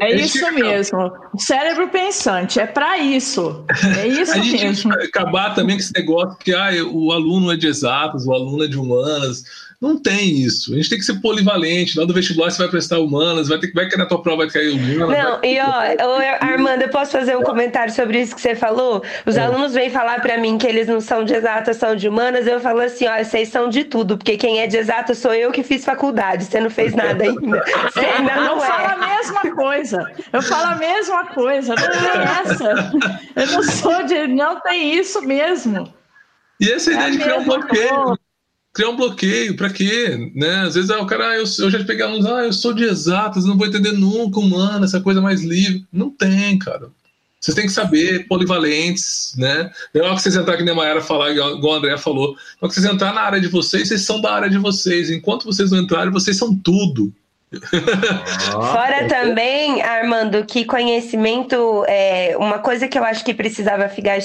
[0.01, 1.13] é isso mesmo.
[1.39, 3.65] Cérebro pensante, é para isso.
[3.99, 4.93] É isso a gente mesmo.
[4.95, 8.69] acabar também com esse negócio que ah, o aluno é de exatas, o aluno é
[8.69, 9.45] de humanas
[9.85, 10.73] não tem isso.
[10.73, 11.99] A gente tem que ser polivalente.
[11.99, 14.39] Lá do vestibular você vai prestar humanas, vai ter que vai cair na tua prova,
[14.39, 15.19] vai cair humanas.
[15.19, 19.03] Não, e ó, Armando, eu posso fazer um comentário sobre isso que você falou?
[19.27, 19.43] Os é.
[19.43, 22.47] alunos vêm falar para mim que eles não são de exatas, são de humanas.
[22.47, 25.53] Eu falo assim: olha, vocês são de tudo, porque quem é de exatas sou eu
[25.53, 26.45] que fiz faculdade.
[26.45, 27.65] Você não fez nada ainda.
[27.93, 28.67] Você ainda não eu é.
[28.67, 30.13] falo a mesma coisa.
[30.33, 31.75] Eu falo a mesma coisa.
[31.75, 32.93] Não tem essa.
[33.37, 34.27] Eu não sou de.
[34.29, 35.93] Não tem isso mesmo.
[36.61, 38.19] E essa é ideia de criar um bloqueio
[38.75, 40.33] criar um bloqueio, para quê?
[40.35, 40.63] Né?
[40.63, 42.83] Às vezes ah, o cara, ah, eu, eu já peguei alunos, ah, eu sou de
[42.83, 45.87] exatas, não vou entender nunca humano, essa coisa mais livre.
[45.93, 46.89] Não tem, cara.
[47.41, 49.71] Vocês têm que saber, polivalentes, né?
[49.95, 52.33] Não é que vocês entrar, que nem a Mayara falar, igual a Andrea falou.
[52.33, 55.11] Na hora que vocês entrar na área de vocês, vocês são da área de vocês.
[55.11, 57.13] Enquanto vocês não entrarem, vocês são tudo.
[58.51, 64.19] Fora também, Armando, que conhecimento, é, uma coisa que eu acho que precisava ficar,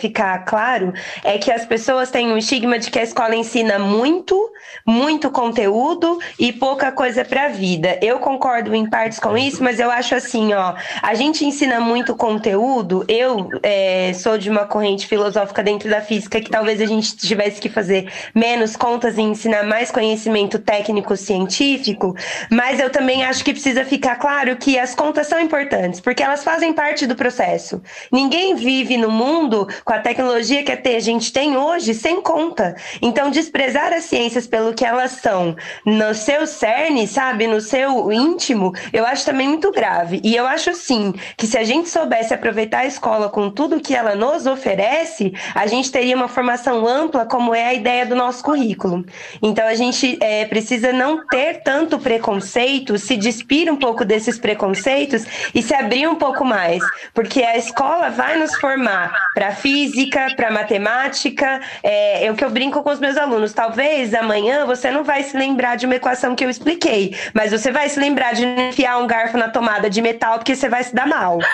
[0.00, 0.92] ficar claro
[1.24, 4.50] é que as pessoas têm um estigma de que a escola ensina muito,
[4.86, 7.98] muito conteúdo e pouca coisa para a vida.
[8.02, 12.14] Eu concordo em partes com isso, mas eu acho assim, ó, a gente ensina muito
[12.14, 13.04] conteúdo.
[13.08, 17.60] Eu é, sou de uma corrente filosófica dentro da física que talvez a gente tivesse
[17.60, 22.14] que fazer menos contas e ensinar mais conhecimento técnico científico
[22.58, 26.42] mas eu também acho que precisa ficar claro que as contas são importantes, porque elas
[26.42, 27.80] fazem parte do processo.
[28.10, 32.74] Ninguém vive no mundo com a tecnologia que a gente tem hoje sem conta.
[33.00, 35.54] Então, desprezar as ciências pelo que elas são
[35.86, 40.20] no seu cerne, sabe, no seu íntimo, eu acho também muito grave.
[40.24, 43.94] E eu acho sim que se a gente soubesse aproveitar a escola com tudo que
[43.94, 48.42] ela nos oferece, a gente teria uma formação ampla, como é a ideia do nosso
[48.42, 49.04] currículo.
[49.40, 54.38] Então, a gente é, precisa não ter tanto preconceito preconceitos, se despir um pouco desses
[54.38, 55.24] preconceitos
[55.54, 56.80] e se abrir um pouco mais,
[57.12, 61.60] porque a escola vai nos formar para física, para matemática.
[61.82, 63.52] É, é o que eu brinco com os meus alunos.
[63.52, 67.72] Talvez amanhã você não vai se lembrar de uma equação que eu expliquei, mas você
[67.72, 70.94] vai se lembrar de enfiar um garfo na tomada de metal porque você vai se
[70.94, 71.38] dar mal.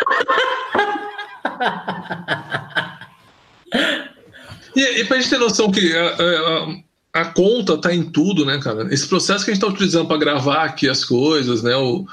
[4.77, 8.45] e, e para a gente ter noção que uh, uh, a conta tá em tudo,
[8.45, 8.93] né, cara?
[8.93, 11.75] Esse processo que a gente está utilizando para gravar aqui as coisas, né?
[11.77, 12.05] O,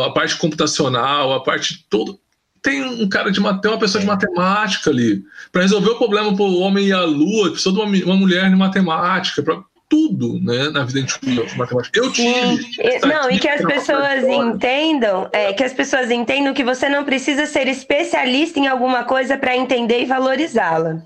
[0.00, 2.14] a parte computacional, a parte toda.
[2.62, 5.22] Tem um cara de tem uma pessoa de matemática ali.
[5.52, 8.48] Para resolver o problema para o homem e a lua, precisa de uma, uma mulher
[8.48, 9.42] de matemática.
[9.42, 11.96] Pra, tudo né, na vida de matemática.
[11.96, 12.56] Eu tive.
[12.56, 12.98] Sim.
[13.06, 17.46] Não, e que as pessoas entendam, é, que as pessoas entendam que você não precisa
[17.46, 21.02] ser especialista em alguma coisa para entender e valorizá-la.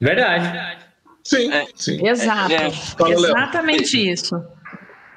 [0.00, 0.87] Verdade.
[1.28, 2.08] Sim, é, sim.
[2.08, 2.54] Exato.
[2.54, 4.42] É, Exatamente isso.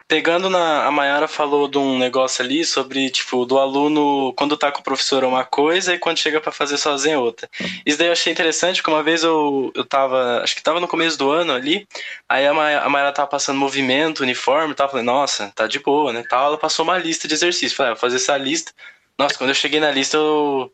[0.10, 0.86] Pegando na.
[0.86, 4.84] A Mayara falou de um negócio ali sobre, tipo, do aluno quando tá com o
[4.84, 7.50] professor é uma coisa e quando chega para fazer sozinho é outra.
[7.86, 10.42] Isso daí eu achei interessante, porque uma vez eu, eu tava.
[10.44, 11.88] Acho que tava no começo do ano ali,
[12.28, 14.90] aí a Mayara, a Mayara tava passando movimento, uniforme e tal.
[14.90, 16.26] Falei, nossa, tá de boa, né?
[16.30, 17.72] Tal, ela passou uma lista de exercícios.
[17.72, 18.74] Falei, ah, vou fazer essa lista.
[19.18, 20.74] Nossa, quando eu cheguei na lista, eu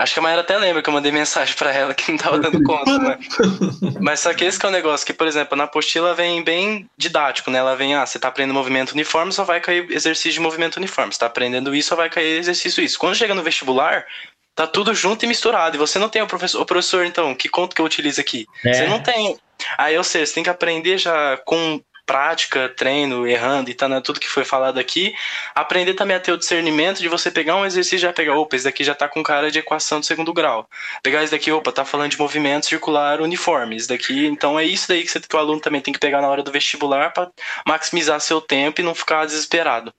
[0.00, 2.38] Acho que a Mayara até lembra que eu mandei mensagem para ela que não tava
[2.38, 3.18] dando conta, né?
[4.00, 6.88] Mas só que esse que é o negócio, que, por exemplo, na apostila vem bem
[6.96, 7.58] didático, né?
[7.58, 11.12] Ela vem, ah, você tá aprendendo movimento uniforme, só vai cair exercício de movimento uniforme.
[11.12, 12.98] Você tá aprendendo isso, só vai cair exercício isso.
[12.98, 14.06] Quando chega no vestibular,
[14.54, 15.76] tá tudo junto e misturado.
[15.76, 18.46] E você não tem o professor, o professor então, que conta que eu utilizo aqui?
[18.64, 18.72] É.
[18.72, 19.36] Você não tem.
[19.76, 21.78] Aí, ou seja, você tem que aprender já com
[22.10, 25.14] prática, treino, errando e tá, né, tudo que foi falado aqui,
[25.54, 28.56] aprender também a ter o discernimento de você pegar um exercício e já pegar, opa,
[28.56, 30.68] esse daqui já tá com cara de equação do segundo grau.
[31.04, 33.76] Pegar esse daqui, opa, tá falando de movimento circular uniforme.
[33.76, 36.20] Esse daqui, então é isso daí que, você, que o aluno também tem que pegar
[36.20, 37.30] na hora do vestibular para
[37.64, 39.94] maximizar seu tempo e não ficar desesperado.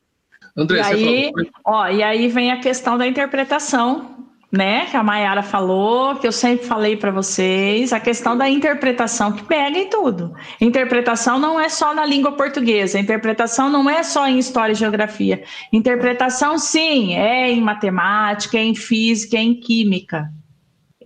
[0.58, 1.32] André, e aí,
[1.64, 4.21] ó, e aí vem a questão da interpretação
[4.52, 9.32] né, que a Mayara falou, que eu sempre falei para vocês, a questão da interpretação
[9.32, 10.34] que pega em tudo.
[10.60, 15.42] Interpretação não é só na língua portuguesa, interpretação não é só em história e geografia.
[15.72, 20.30] Interpretação, sim, é em matemática, é em física, é em química.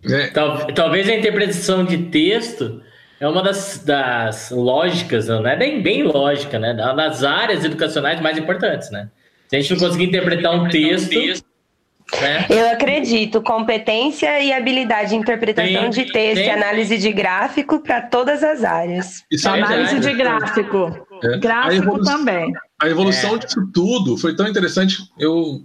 [0.04, 0.28] É.
[0.74, 2.82] Talvez a interpretação de texto
[3.20, 6.74] é uma das, das lógicas, não é bem, bem lógica, né?
[6.74, 9.10] Das áreas educacionais mais importantes, né?
[9.48, 11.14] Se a gente não conseguir interpretar um texto
[12.22, 12.46] né?
[12.50, 18.44] Eu acredito, competência e habilidade de interpretação de texto e análise de gráfico para todas
[18.44, 19.24] as áreas.
[19.30, 21.08] Isso é análise de gráfico.
[21.24, 21.38] É.
[21.38, 22.54] Gráfico a também.
[22.80, 23.40] A evolução é.
[23.40, 24.98] disso tudo foi tão interessante.
[25.18, 25.64] Eu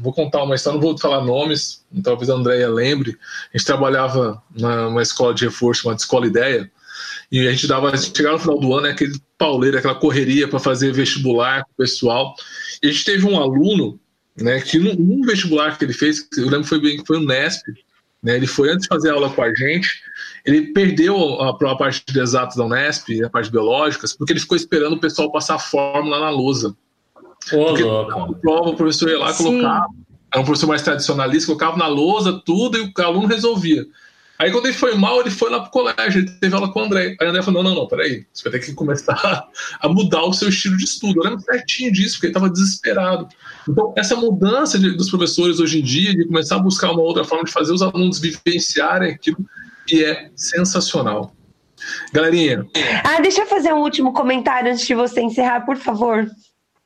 [0.00, 3.16] vou contar uma história, não vou falar nomes, talvez a Andrea lembre.
[3.52, 6.70] A gente trabalhava numa escola de reforço chamada Escola Ideia,
[7.30, 10.60] e a gente dava, chegava no final do ano, é aquele pauleiro, aquela correria para
[10.60, 12.34] fazer vestibular com o pessoal.
[12.82, 13.98] E a gente teve um aluno
[14.36, 14.60] né?
[14.60, 17.62] Que num, vestibular que ele fez, eu lembro que foi bem que foi o Nesp,
[18.22, 18.36] né?
[18.36, 19.88] Ele foi antes de fazer aula com a gente,
[20.44, 24.40] ele perdeu a, a parte de exatos da Unesp, a parte de biológicas, porque ele
[24.40, 26.74] ficou esperando o pessoal passar a fórmula na lousa.
[27.50, 28.34] Porque louco.
[28.36, 29.86] prova, o professor ia lá colocava,
[30.32, 33.86] era um professor mais tradicionalista, colocava na lousa tudo e o aluno resolvia.
[34.38, 36.84] Aí quando ele foi mal, ele foi lá pro colégio, ele teve aula com o
[36.84, 37.16] André.
[37.20, 39.14] Aí o André falou: não, não, não, peraí, você vai ter que começar
[39.80, 41.20] a mudar o seu estilo de estudo.
[41.20, 43.28] Eu lembro certinho disso, porque ele estava desesperado.
[43.68, 47.24] Então, essa mudança de, dos professores hoje em dia, de começar a buscar uma outra
[47.24, 49.38] forma de fazer os alunos vivenciarem aquilo,
[49.86, 51.34] que é sensacional.
[52.12, 52.66] Galerinha.
[53.04, 56.26] Ah, deixa eu fazer um último comentário antes de você encerrar, por favor.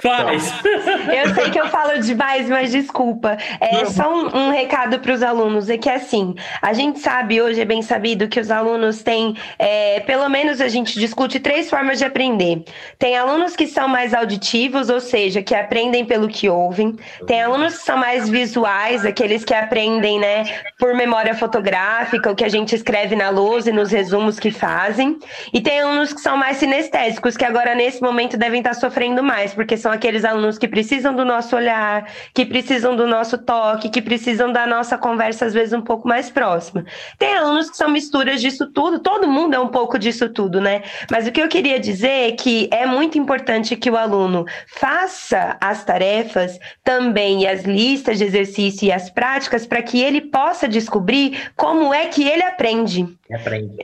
[0.00, 0.52] Faz.
[1.12, 3.36] Eu sei que eu falo demais, mas desculpa.
[3.60, 7.60] É só um, um recado para os alunos: é que assim, a gente sabe, hoje
[7.60, 11.98] é bem sabido, que os alunos têm, é, pelo menos a gente discute três formas
[11.98, 12.62] de aprender.
[12.96, 16.94] Tem alunos que são mais auditivos, ou seja, que aprendem pelo que ouvem.
[17.26, 20.44] Tem alunos que são mais visuais, aqueles que aprendem, né,
[20.78, 25.18] por memória fotográfica, o que a gente escreve na lousa e nos resumos que fazem.
[25.52, 29.52] E tem alunos que são mais sinestésicos, que agora nesse momento devem estar sofrendo mais,
[29.52, 33.88] porque são são aqueles alunos que precisam do nosso olhar, que precisam do nosso toque,
[33.88, 36.84] que precisam da nossa conversa, às vezes, um pouco mais próxima.
[37.18, 40.82] Tem alunos que são misturas disso tudo, todo mundo é um pouco disso tudo, né?
[41.10, 45.56] Mas o que eu queria dizer é que é muito importante que o aluno faça
[45.58, 50.68] as tarefas também, e as listas de exercício e as práticas, para que ele possa
[50.68, 53.17] descobrir como é que ele aprende.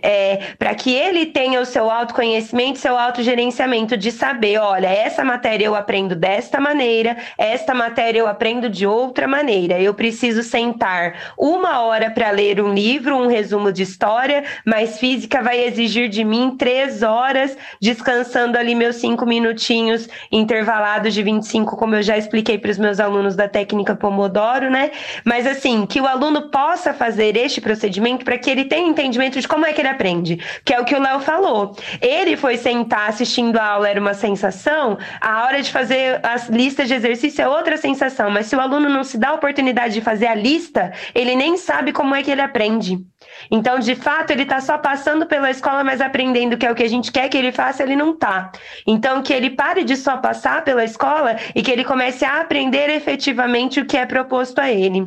[0.03, 5.67] É, para que ele tenha o seu autoconhecimento, seu autogerenciamento, de saber, olha, essa matéria
[5.67, 9.79] eu aprendo desta maneira, esta matéria eu aprendo de outra maneira.
[9.79, 15.43] Eu preciso sentar uma hora para ler um livro, um resumo de história, mas física
[15.43, 21.95] vai exigir de mim três horas, descansando ali meus cinco minutinhos intervalados de 25, como
[21.97, 24.91] eu já expliquei para os meus alunos da técnica Pomodoro, né?
[25.23, 29.49] Mas assim, que o aluno possa fazer este procedimento para que ele tenha entendimento de
[29.49, 31.77] como é que ele aprende, que é o que o Léo falou.
[32.01, 36.89] Ele foi sentar assistindo a aula, era uma sensação, a hora de fazer as listas
[36.89, 40.01] de exercício é outra sensação, mas se o aluno não se dá a oportunidade de
[40.01, 42.99] fazer a lista, ele nem sabe como é que ele aprende.
[43.51, 46.83] Então, de fato, ele está só passando pela escola, mas aprendendo que é o que
[46.83, 48.53] a gente quer que ele faça, ele não está.
[48.87, 52.91] Então, que ele pare de só passar pela escola e que ele comece a aprender
[52.91, 55.07] efetivamente o que é proposto a ele.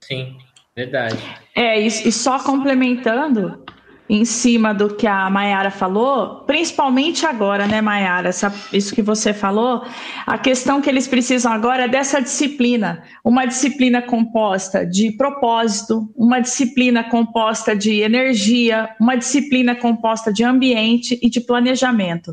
[0.00, 0.36] Sim,
[0.76, 1.16] verdade.
[1.54, 3.64] É, e, e só complementando,
[4.08, 8.30] em cima do que a Mayara falou, principalmente agora, né, Mayara?
[8.72, 9.84] Isso que você falou,
[10.26, 16.40] a questão que eles precisam agora é dessa disciplina, uma disciplina composta de propósito, uma
[16.40, 22.32] disciplina composta de energia, uma disciplina composta de ambiente e de planejamento.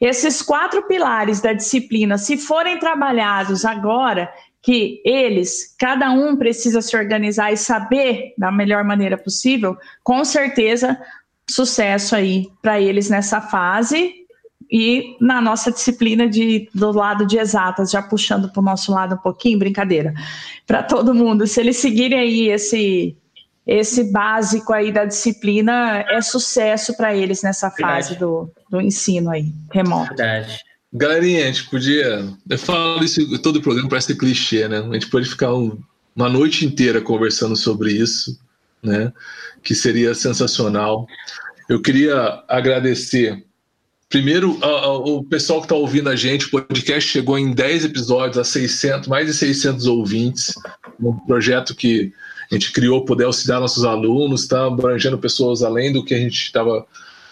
[0.00, 4.30] Esses quatro pilares da disciplina, se forem trabalhados agora,
[4.66, 11.00] que eles, cada um precisa se organizar e saber da melhor maneira possível, com certeza,
[11.48, 14.12] sucesso aí para eles nessa fase
[14.68, 19.14] e na nossa disciplina de, do lado de exatas, já puxando para o nosso lado
[19.14, 20.12] um pouquinho, brincadeira,
[20.66, 23.16] para todo mundo, se eles seguirem aí esse
[23.64, 29.52] esse básico aí da disciplina, é sucesso para eles nessa fase do, do ensino aí,
[29.72, 30.08] remoto.
[30.08, 30.65] Verdade.
[30.92, 32.26] Galerinha, a gente podia.
[32.48, 34.78] Eu falo isso todo o programa, parece clichê, né?
[34.78, 35.78] A gente pode ficar um,
[36.14, 38.38] uma noite inteira conversando sobre isso,
[38.82, 39.12] né?
[39.62, 41.06] Que seria sensacional.
[41.68, 43.44] Eu queria agradecer.
[44.08, 48.44] Primeiro, o pessoal que está ouvindo a gente, o podcast chegou em 10 episódios, a
[48.44, 50.54] 600, mais de 600 ouvintes.
[51.00, 52.12] Um projeto que
[52.50, 56.40] a gente criou poder auxiliar nossos alunos, está abrangendo pessoas além do que a gente
[56.40, 56.86] estava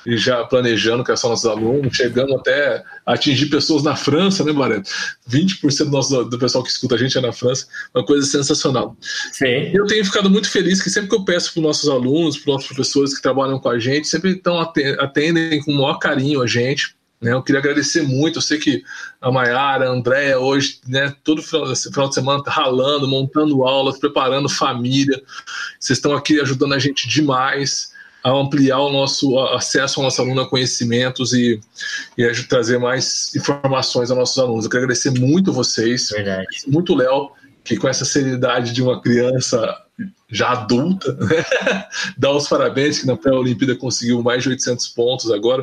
[0.06, 4.52] e já planejando, que são nossos alunos, chegando até a atingir pessoas na França, né,
[4.52, 4.90] Barreto?
[5.28, 8.96] 20% do, nosso, do pessoal que escuta a gente é na França, uma coisa sensacional.
[9.32, 9.70] Sim.
[9.72, 12.50] Eu tenho ficado muito feliz que sempre que eu peço para os nossos alunos, para
[12.50, 16.42] os nossos professores que trabalham com a gente, sempre estão atendem com o maior carinho
[16.42, 16.94] a gente.
[17.20, 17.32] Né?
[17.32, 18.38] Eu queria agradecer muito.
[18.38, 18.82] Eu sei que
[19.20, 23.98] a Mayara, a Andréia, hoje, né, todo final, final de semana, tá ralando, montando aulas,
[23.98, 25.22] preparando família.
[25.80, 27.93] Vocês estão aqui ajudando a gente demais
[28.24, 31.60] a ampliar o nosso acesso ao nosso aluno a conhecimentos e,
[32.16, 34.64] e a trazer mais informações aos nossos alunos.
[34.64, 36.46] Eu quero agradecer muito vocês, Verdade.
[36.66, 37.30] muito Léo,
[37.62, 39.78] que com essa seriedade de uma criança
[40.28, 41.44] já adulta, né?
[42.16, 45.62] dá os parabéns que na pré-olimpíada conseguiu mais de 800 pontos agora,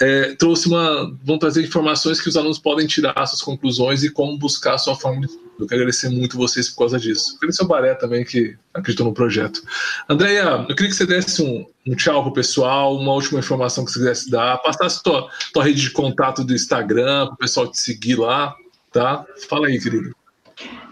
[0.00, 4.36] é, trouxe uma, vão trazer informações que os alunos podem tirar suas conclusões e como
[4.36, 5.45] buscar a sua forma de.
[5.58, 7.32] Eu quero agradecer muito vocês por causa disso.
[7.32, 9.62] Eu agradecer ao Baré também que acreditou no projeto.
[10.08, 13.90] Andréia, eu queria que você desse um, um tchau pro pessoal, uma última informação que
[13.90, 17.80] você quisesse dar, passasse tua, tua rede de contato do Instagram, para o pessoal te
[17.80, 18.54] seguir lá,
[18.92, 19.24] tá?
[19.48, 20.14] Fala aí, querido.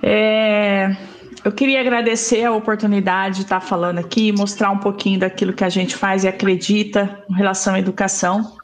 [0.02, 0.96] É,
[1.44, 5.68] eu queria agradecer a oportunidade de estar falando aqui, mostrar um pouquinho daquilo que a
[5.68, 8.56] gente faz e acredita em relação à educação.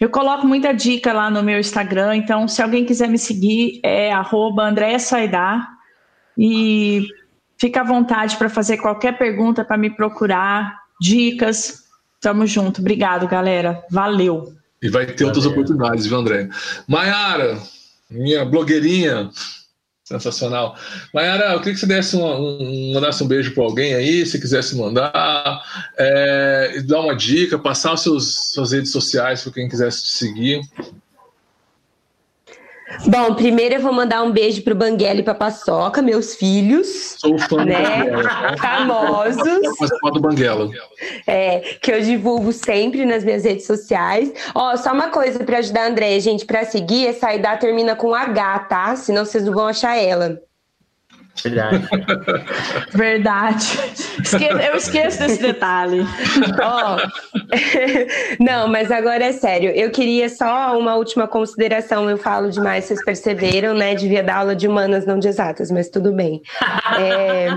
[0.00, 4.10] Eu coloco muita dica lá no meu Instagram, então se alguém quiser me seguir, é
[4.58, 5.68] @andreassaidar
[6.38, 7.06] e
[7.60, 11.84] fica à vontade para fazer qualquer pergunta, para me procurar, dicas.
[12.18, 12.80] Tamo junto.
[12.80, 13.84] Obrigado, galera.
[13.90, 14.54] Valeu.
[14.82, 15.26] E vai ter Valeu.
[15.28, 16.48] outras oportunidades, viu, André?
[16.88, 17.58] Maiara,
[18.10, 19.28] minha blogueirinha,
[20.10, 20.76] Sensacional.
[21.14, 24.40] Mayara, eu queria que você desse um, um, mandasse um beijo para alguém aí, se
[24.40, 25.62] quisesse mandar,
[25.96, 30.60] é, dar uma dica, passar os seus suas redes sociais para quem quisesse te seguir.
[33.06, 37.16] Bom, primeiro eu vou mandar um beijo pro Banguela e pra Paçoca, meus filhos.
[37.18, 37.76] Sou fã né?
[38.58, 39.46] Famosos.
[40.02, 40.68] Eu do Banguela.
[41.26, 44.32] É, que eu divulgo sempre nas minhas redes sociais.
[44.54, 48.14] Ó, só uma coisa para ajudar a Andréia, gente, para seguir, essa Aidá termina com
[48.14, 48.96] H, tá?
[48.96, 50.40] Senão vocês não vão achar ela.
[51.42, 51.88] Verdade.
[52.92, 53.78] Verdade.
[54.68, 56.04] eu esqueço desse detalhe.
[56.62, 56.96] Oh.
[58.42, 59.70] Não, mas agora é sério.
[59.70, 62.08] Eu queria só uma última consideração.
[62.08, 63.94] Eu falo demais, vocês perceberam, né?
[63.94, 66.42] Devia dar aula de humanas, não de exatas, mas tudo bem.
[66.98, 67.48] É.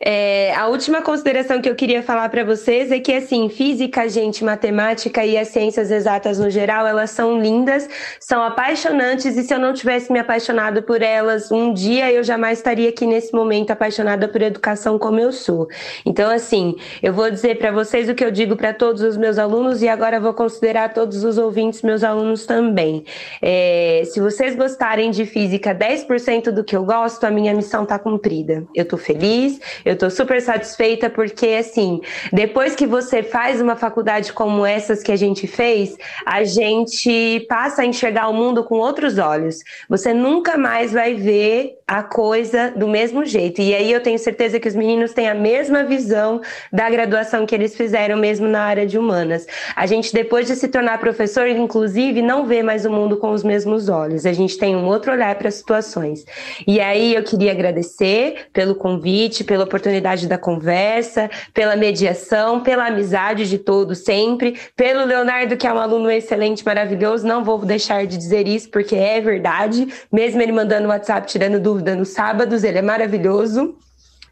[0.00, 4.44] É, a última consideração que eu queria falar para vocês é que, assim, física, gente,
[4.44, 7.88] matemática e as ciências exatas no geral, elas são lindas,
[8.20, 12.58] são apaixonantes, e se eu não tivesse me apaixonado por elas um dia, eu jamais
[12.58, 15.68] estaria aqui nesse momento apaixonada por educação como eu sou.
[16.04, 19.38] Então, assim, eu vou dizer para vocês o que eu digo para todos os meus
[19.38, 23.04] alunos e agora vou considerar todos os ouvintes meus alunos também.
[23.40, 27.98] É, se vocês gostarem de física 10% do que eu gosto, a minha missão está
[27.98, 28.64] cumprida.
[28.74, 32.00] Eu estou feliz, eu tô super satisfeita porque, assim,
[32.32, 37.82] depois que você faz uma faculdade como essas que a gente fez, a gente passa
[37.82, 39.58] a enxergar o mundo com outros olhos.
[39.88, 43.60] Você nunca mais vai ver a coisa do mesmo jeito.
[43.60, 46.40] E aí eu tenho certeza que os meninos têm a mesma visão
[46.72, 49.46] da graduação que eles fizeram mesmo na área de humanas.
[49.76, 53.44] A gente, depois de se tornar professor, inclusive, não vê mais o mundo com os
[53.44, 54.24] mesmos olhos.
[54.24, 56.24] A gente tem um outro olhar para as situações.
[56.66, 63.46] E aí eu queria agradecer pelo convite, pela oportunidade da conversa, pela mediação, pela amizade
[63.46, 67.26] de todos sempre, pelo Leonardo, que é um aluno excelente, maravilhoso.
[67.26, 69.86] Não vou deixar de dizer isso, porque é verdade.
[70.10, 73.76] Mesmo ele mandando WhatsApp tirando dúvida nos sábados, ele é maravilhoso.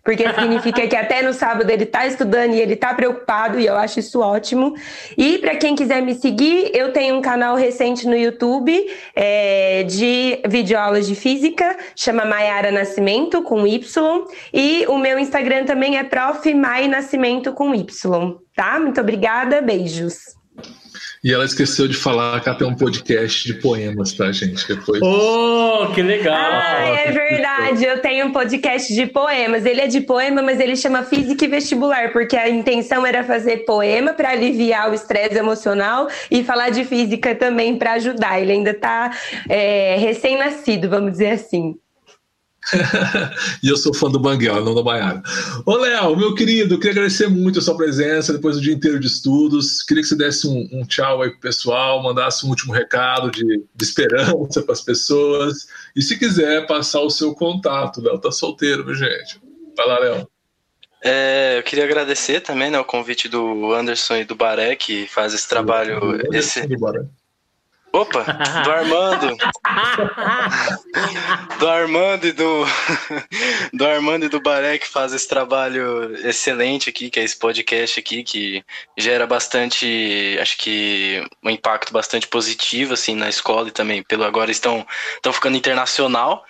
[0.03, 3.77] Porque significa que até no sábado ele está estudando e ele está preocupado, e eu
[3.77, 4.75] acho isso ótimo.
[5.17, 8.73] E para quem quiser me seguir, eu tenho um canal recente no YouTube
[9.15, 15.99] é, de videoaulas de física, chama Maiara Nascimento, com Y, e o meu Instagram também
[15.99, 16.53] é Prof.
[16.55, 18.79] Mai Nascimento, com Y, tá?
[18.79, 20.41] Muito obrigada, beijos.
[21.23, 24.67] E ela esqueceu de falar que ela tem um podcast de poemas, tá, gente?
[24.67, 25.03] Depois...
[25.03, 26.35] Oh, que legal!
[26.35, 27.85] Ah, é verdade.
[27.85, 29.67] Eu tenho um podcast de poemas.
[29.67, 33.67] Ele é de poema, mas ele chama Física e Vestibular, porque a intenção era fazer
[33.67, 38.41] poema para aliviar o estresse emocional e falar de física também para ajudar.
[38.41, 39.11] Ele ainda está
[39.47, 41.75] é, recém-nascido, vamos dizer assim.
[43.63, 45.23] e eu sou fã do Banguela, não do Baiana.
[45.65, 49.07] Ô, Léo, meu querido, queria agradecer muito a sua presença depois do dia inteiro de
[49.07, 49.83] estudos.
[49.83, 53.45] Queria que você desse um, um tchau aí pro pessoal, mandasse um último recado de,
[53.45, 55.67] de esperança para as pessoas.
[55.97, 59.41] E se quiser passar o seu contato, Léo tá solteiro, viu, gente?
[59.77, 60.29] Vai lá, Léo.
[61.03, 65.33] É, eu queria agradecer também né, o convite do Anderson e do Baré, que faz
[65.33, 66.21] esse trabalho.
[66.35, 66.61] Esse,
[67.93, 68.23] Opa,
[68.65, 69.37] do Armando.
[71.59, 72.65] do Armando e do
[73.75, 77.99] do Armando e do Baré que faz esse trabalho excelente aqui, que é esse podcast
[77.99, 78.65] aqui que
[78.97, 84.51] gera bastante, acho que um impacto bastante positivo assim na escola e também pelo agora
[84.51, 84.87] estão
[85.17, 86.45] estão ficando internacional.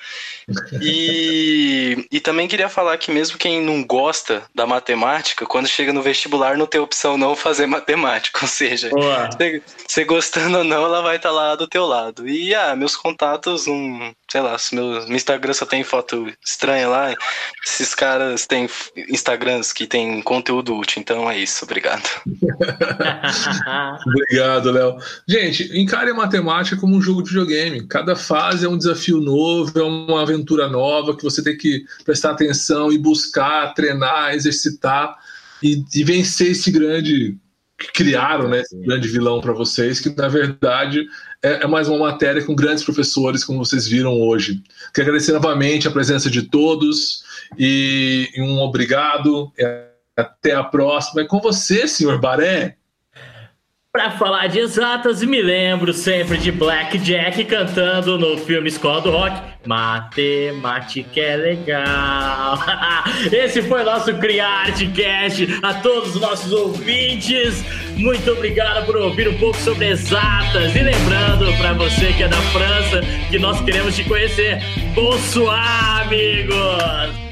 [0.80, 6.02] E, e também queria falar que mesmo quem não gosta da matemática, quando chega no
[6.02, 8.90] vestibular não tem opção não fazer matemática, ou seja,
[9.86, 12.28] você gostando ou não, ela vai estar tá lá do teu lado.
[12.28, 17.14] E ah, meus contatos, um, sei lá, meu, meu Instagram só tem foto estranha lá.
[17.66, 18.68] Esses caras têm
[19.08, 22.08] Instagrams que tem conteúdo útil, então é isso, obrigado.
[24.06, 24.98] obrigado, Léo.
[25.28, 27.86] Gente, encare a matemática como um jogo de videogame.
[27.88, 32.30] Cada fase é um desafio novo, é uma aventura nova que você tem que prestar
[32.30, 35.16] atenção e buscar, treinar, exercitar
[35.60, 37.36] e, e vencer esse grande
[37.76, 41.06] que criaram, né, esse grande vilão para vocês, que na verdade
[41.42, 44.62] é, é, mais uma matéria com grandes professores, como vocês viram hoje.
[44.94, 47.22] Quero agradecer novamente a presença de todos
[47.58, 49.50] e, um obrigado.
[50.16, 51.22] Até a próxima.
[51.22, 52.76] É com você, senhor Baré.
[53.92, 59.10] Para falar de exatas, me lembro sempre de Black Jack cantando no filme Escola do
[59.10, 59.36] Rock.
[59.66, 62.56] Matemática é legal.
[63.32, 65.58] Esse foi nosso CriArteCast.
[65.60, 67.64] A todos os nossos ouvintes,
[67.96, 70.72] muito obrigado por ouvir um pouco sobre exatas.
[70.76, 74.62] E lembrando para você que é da França que nós queremos te conhecer.
[74.94, 77.29] Bonsoir, amigos!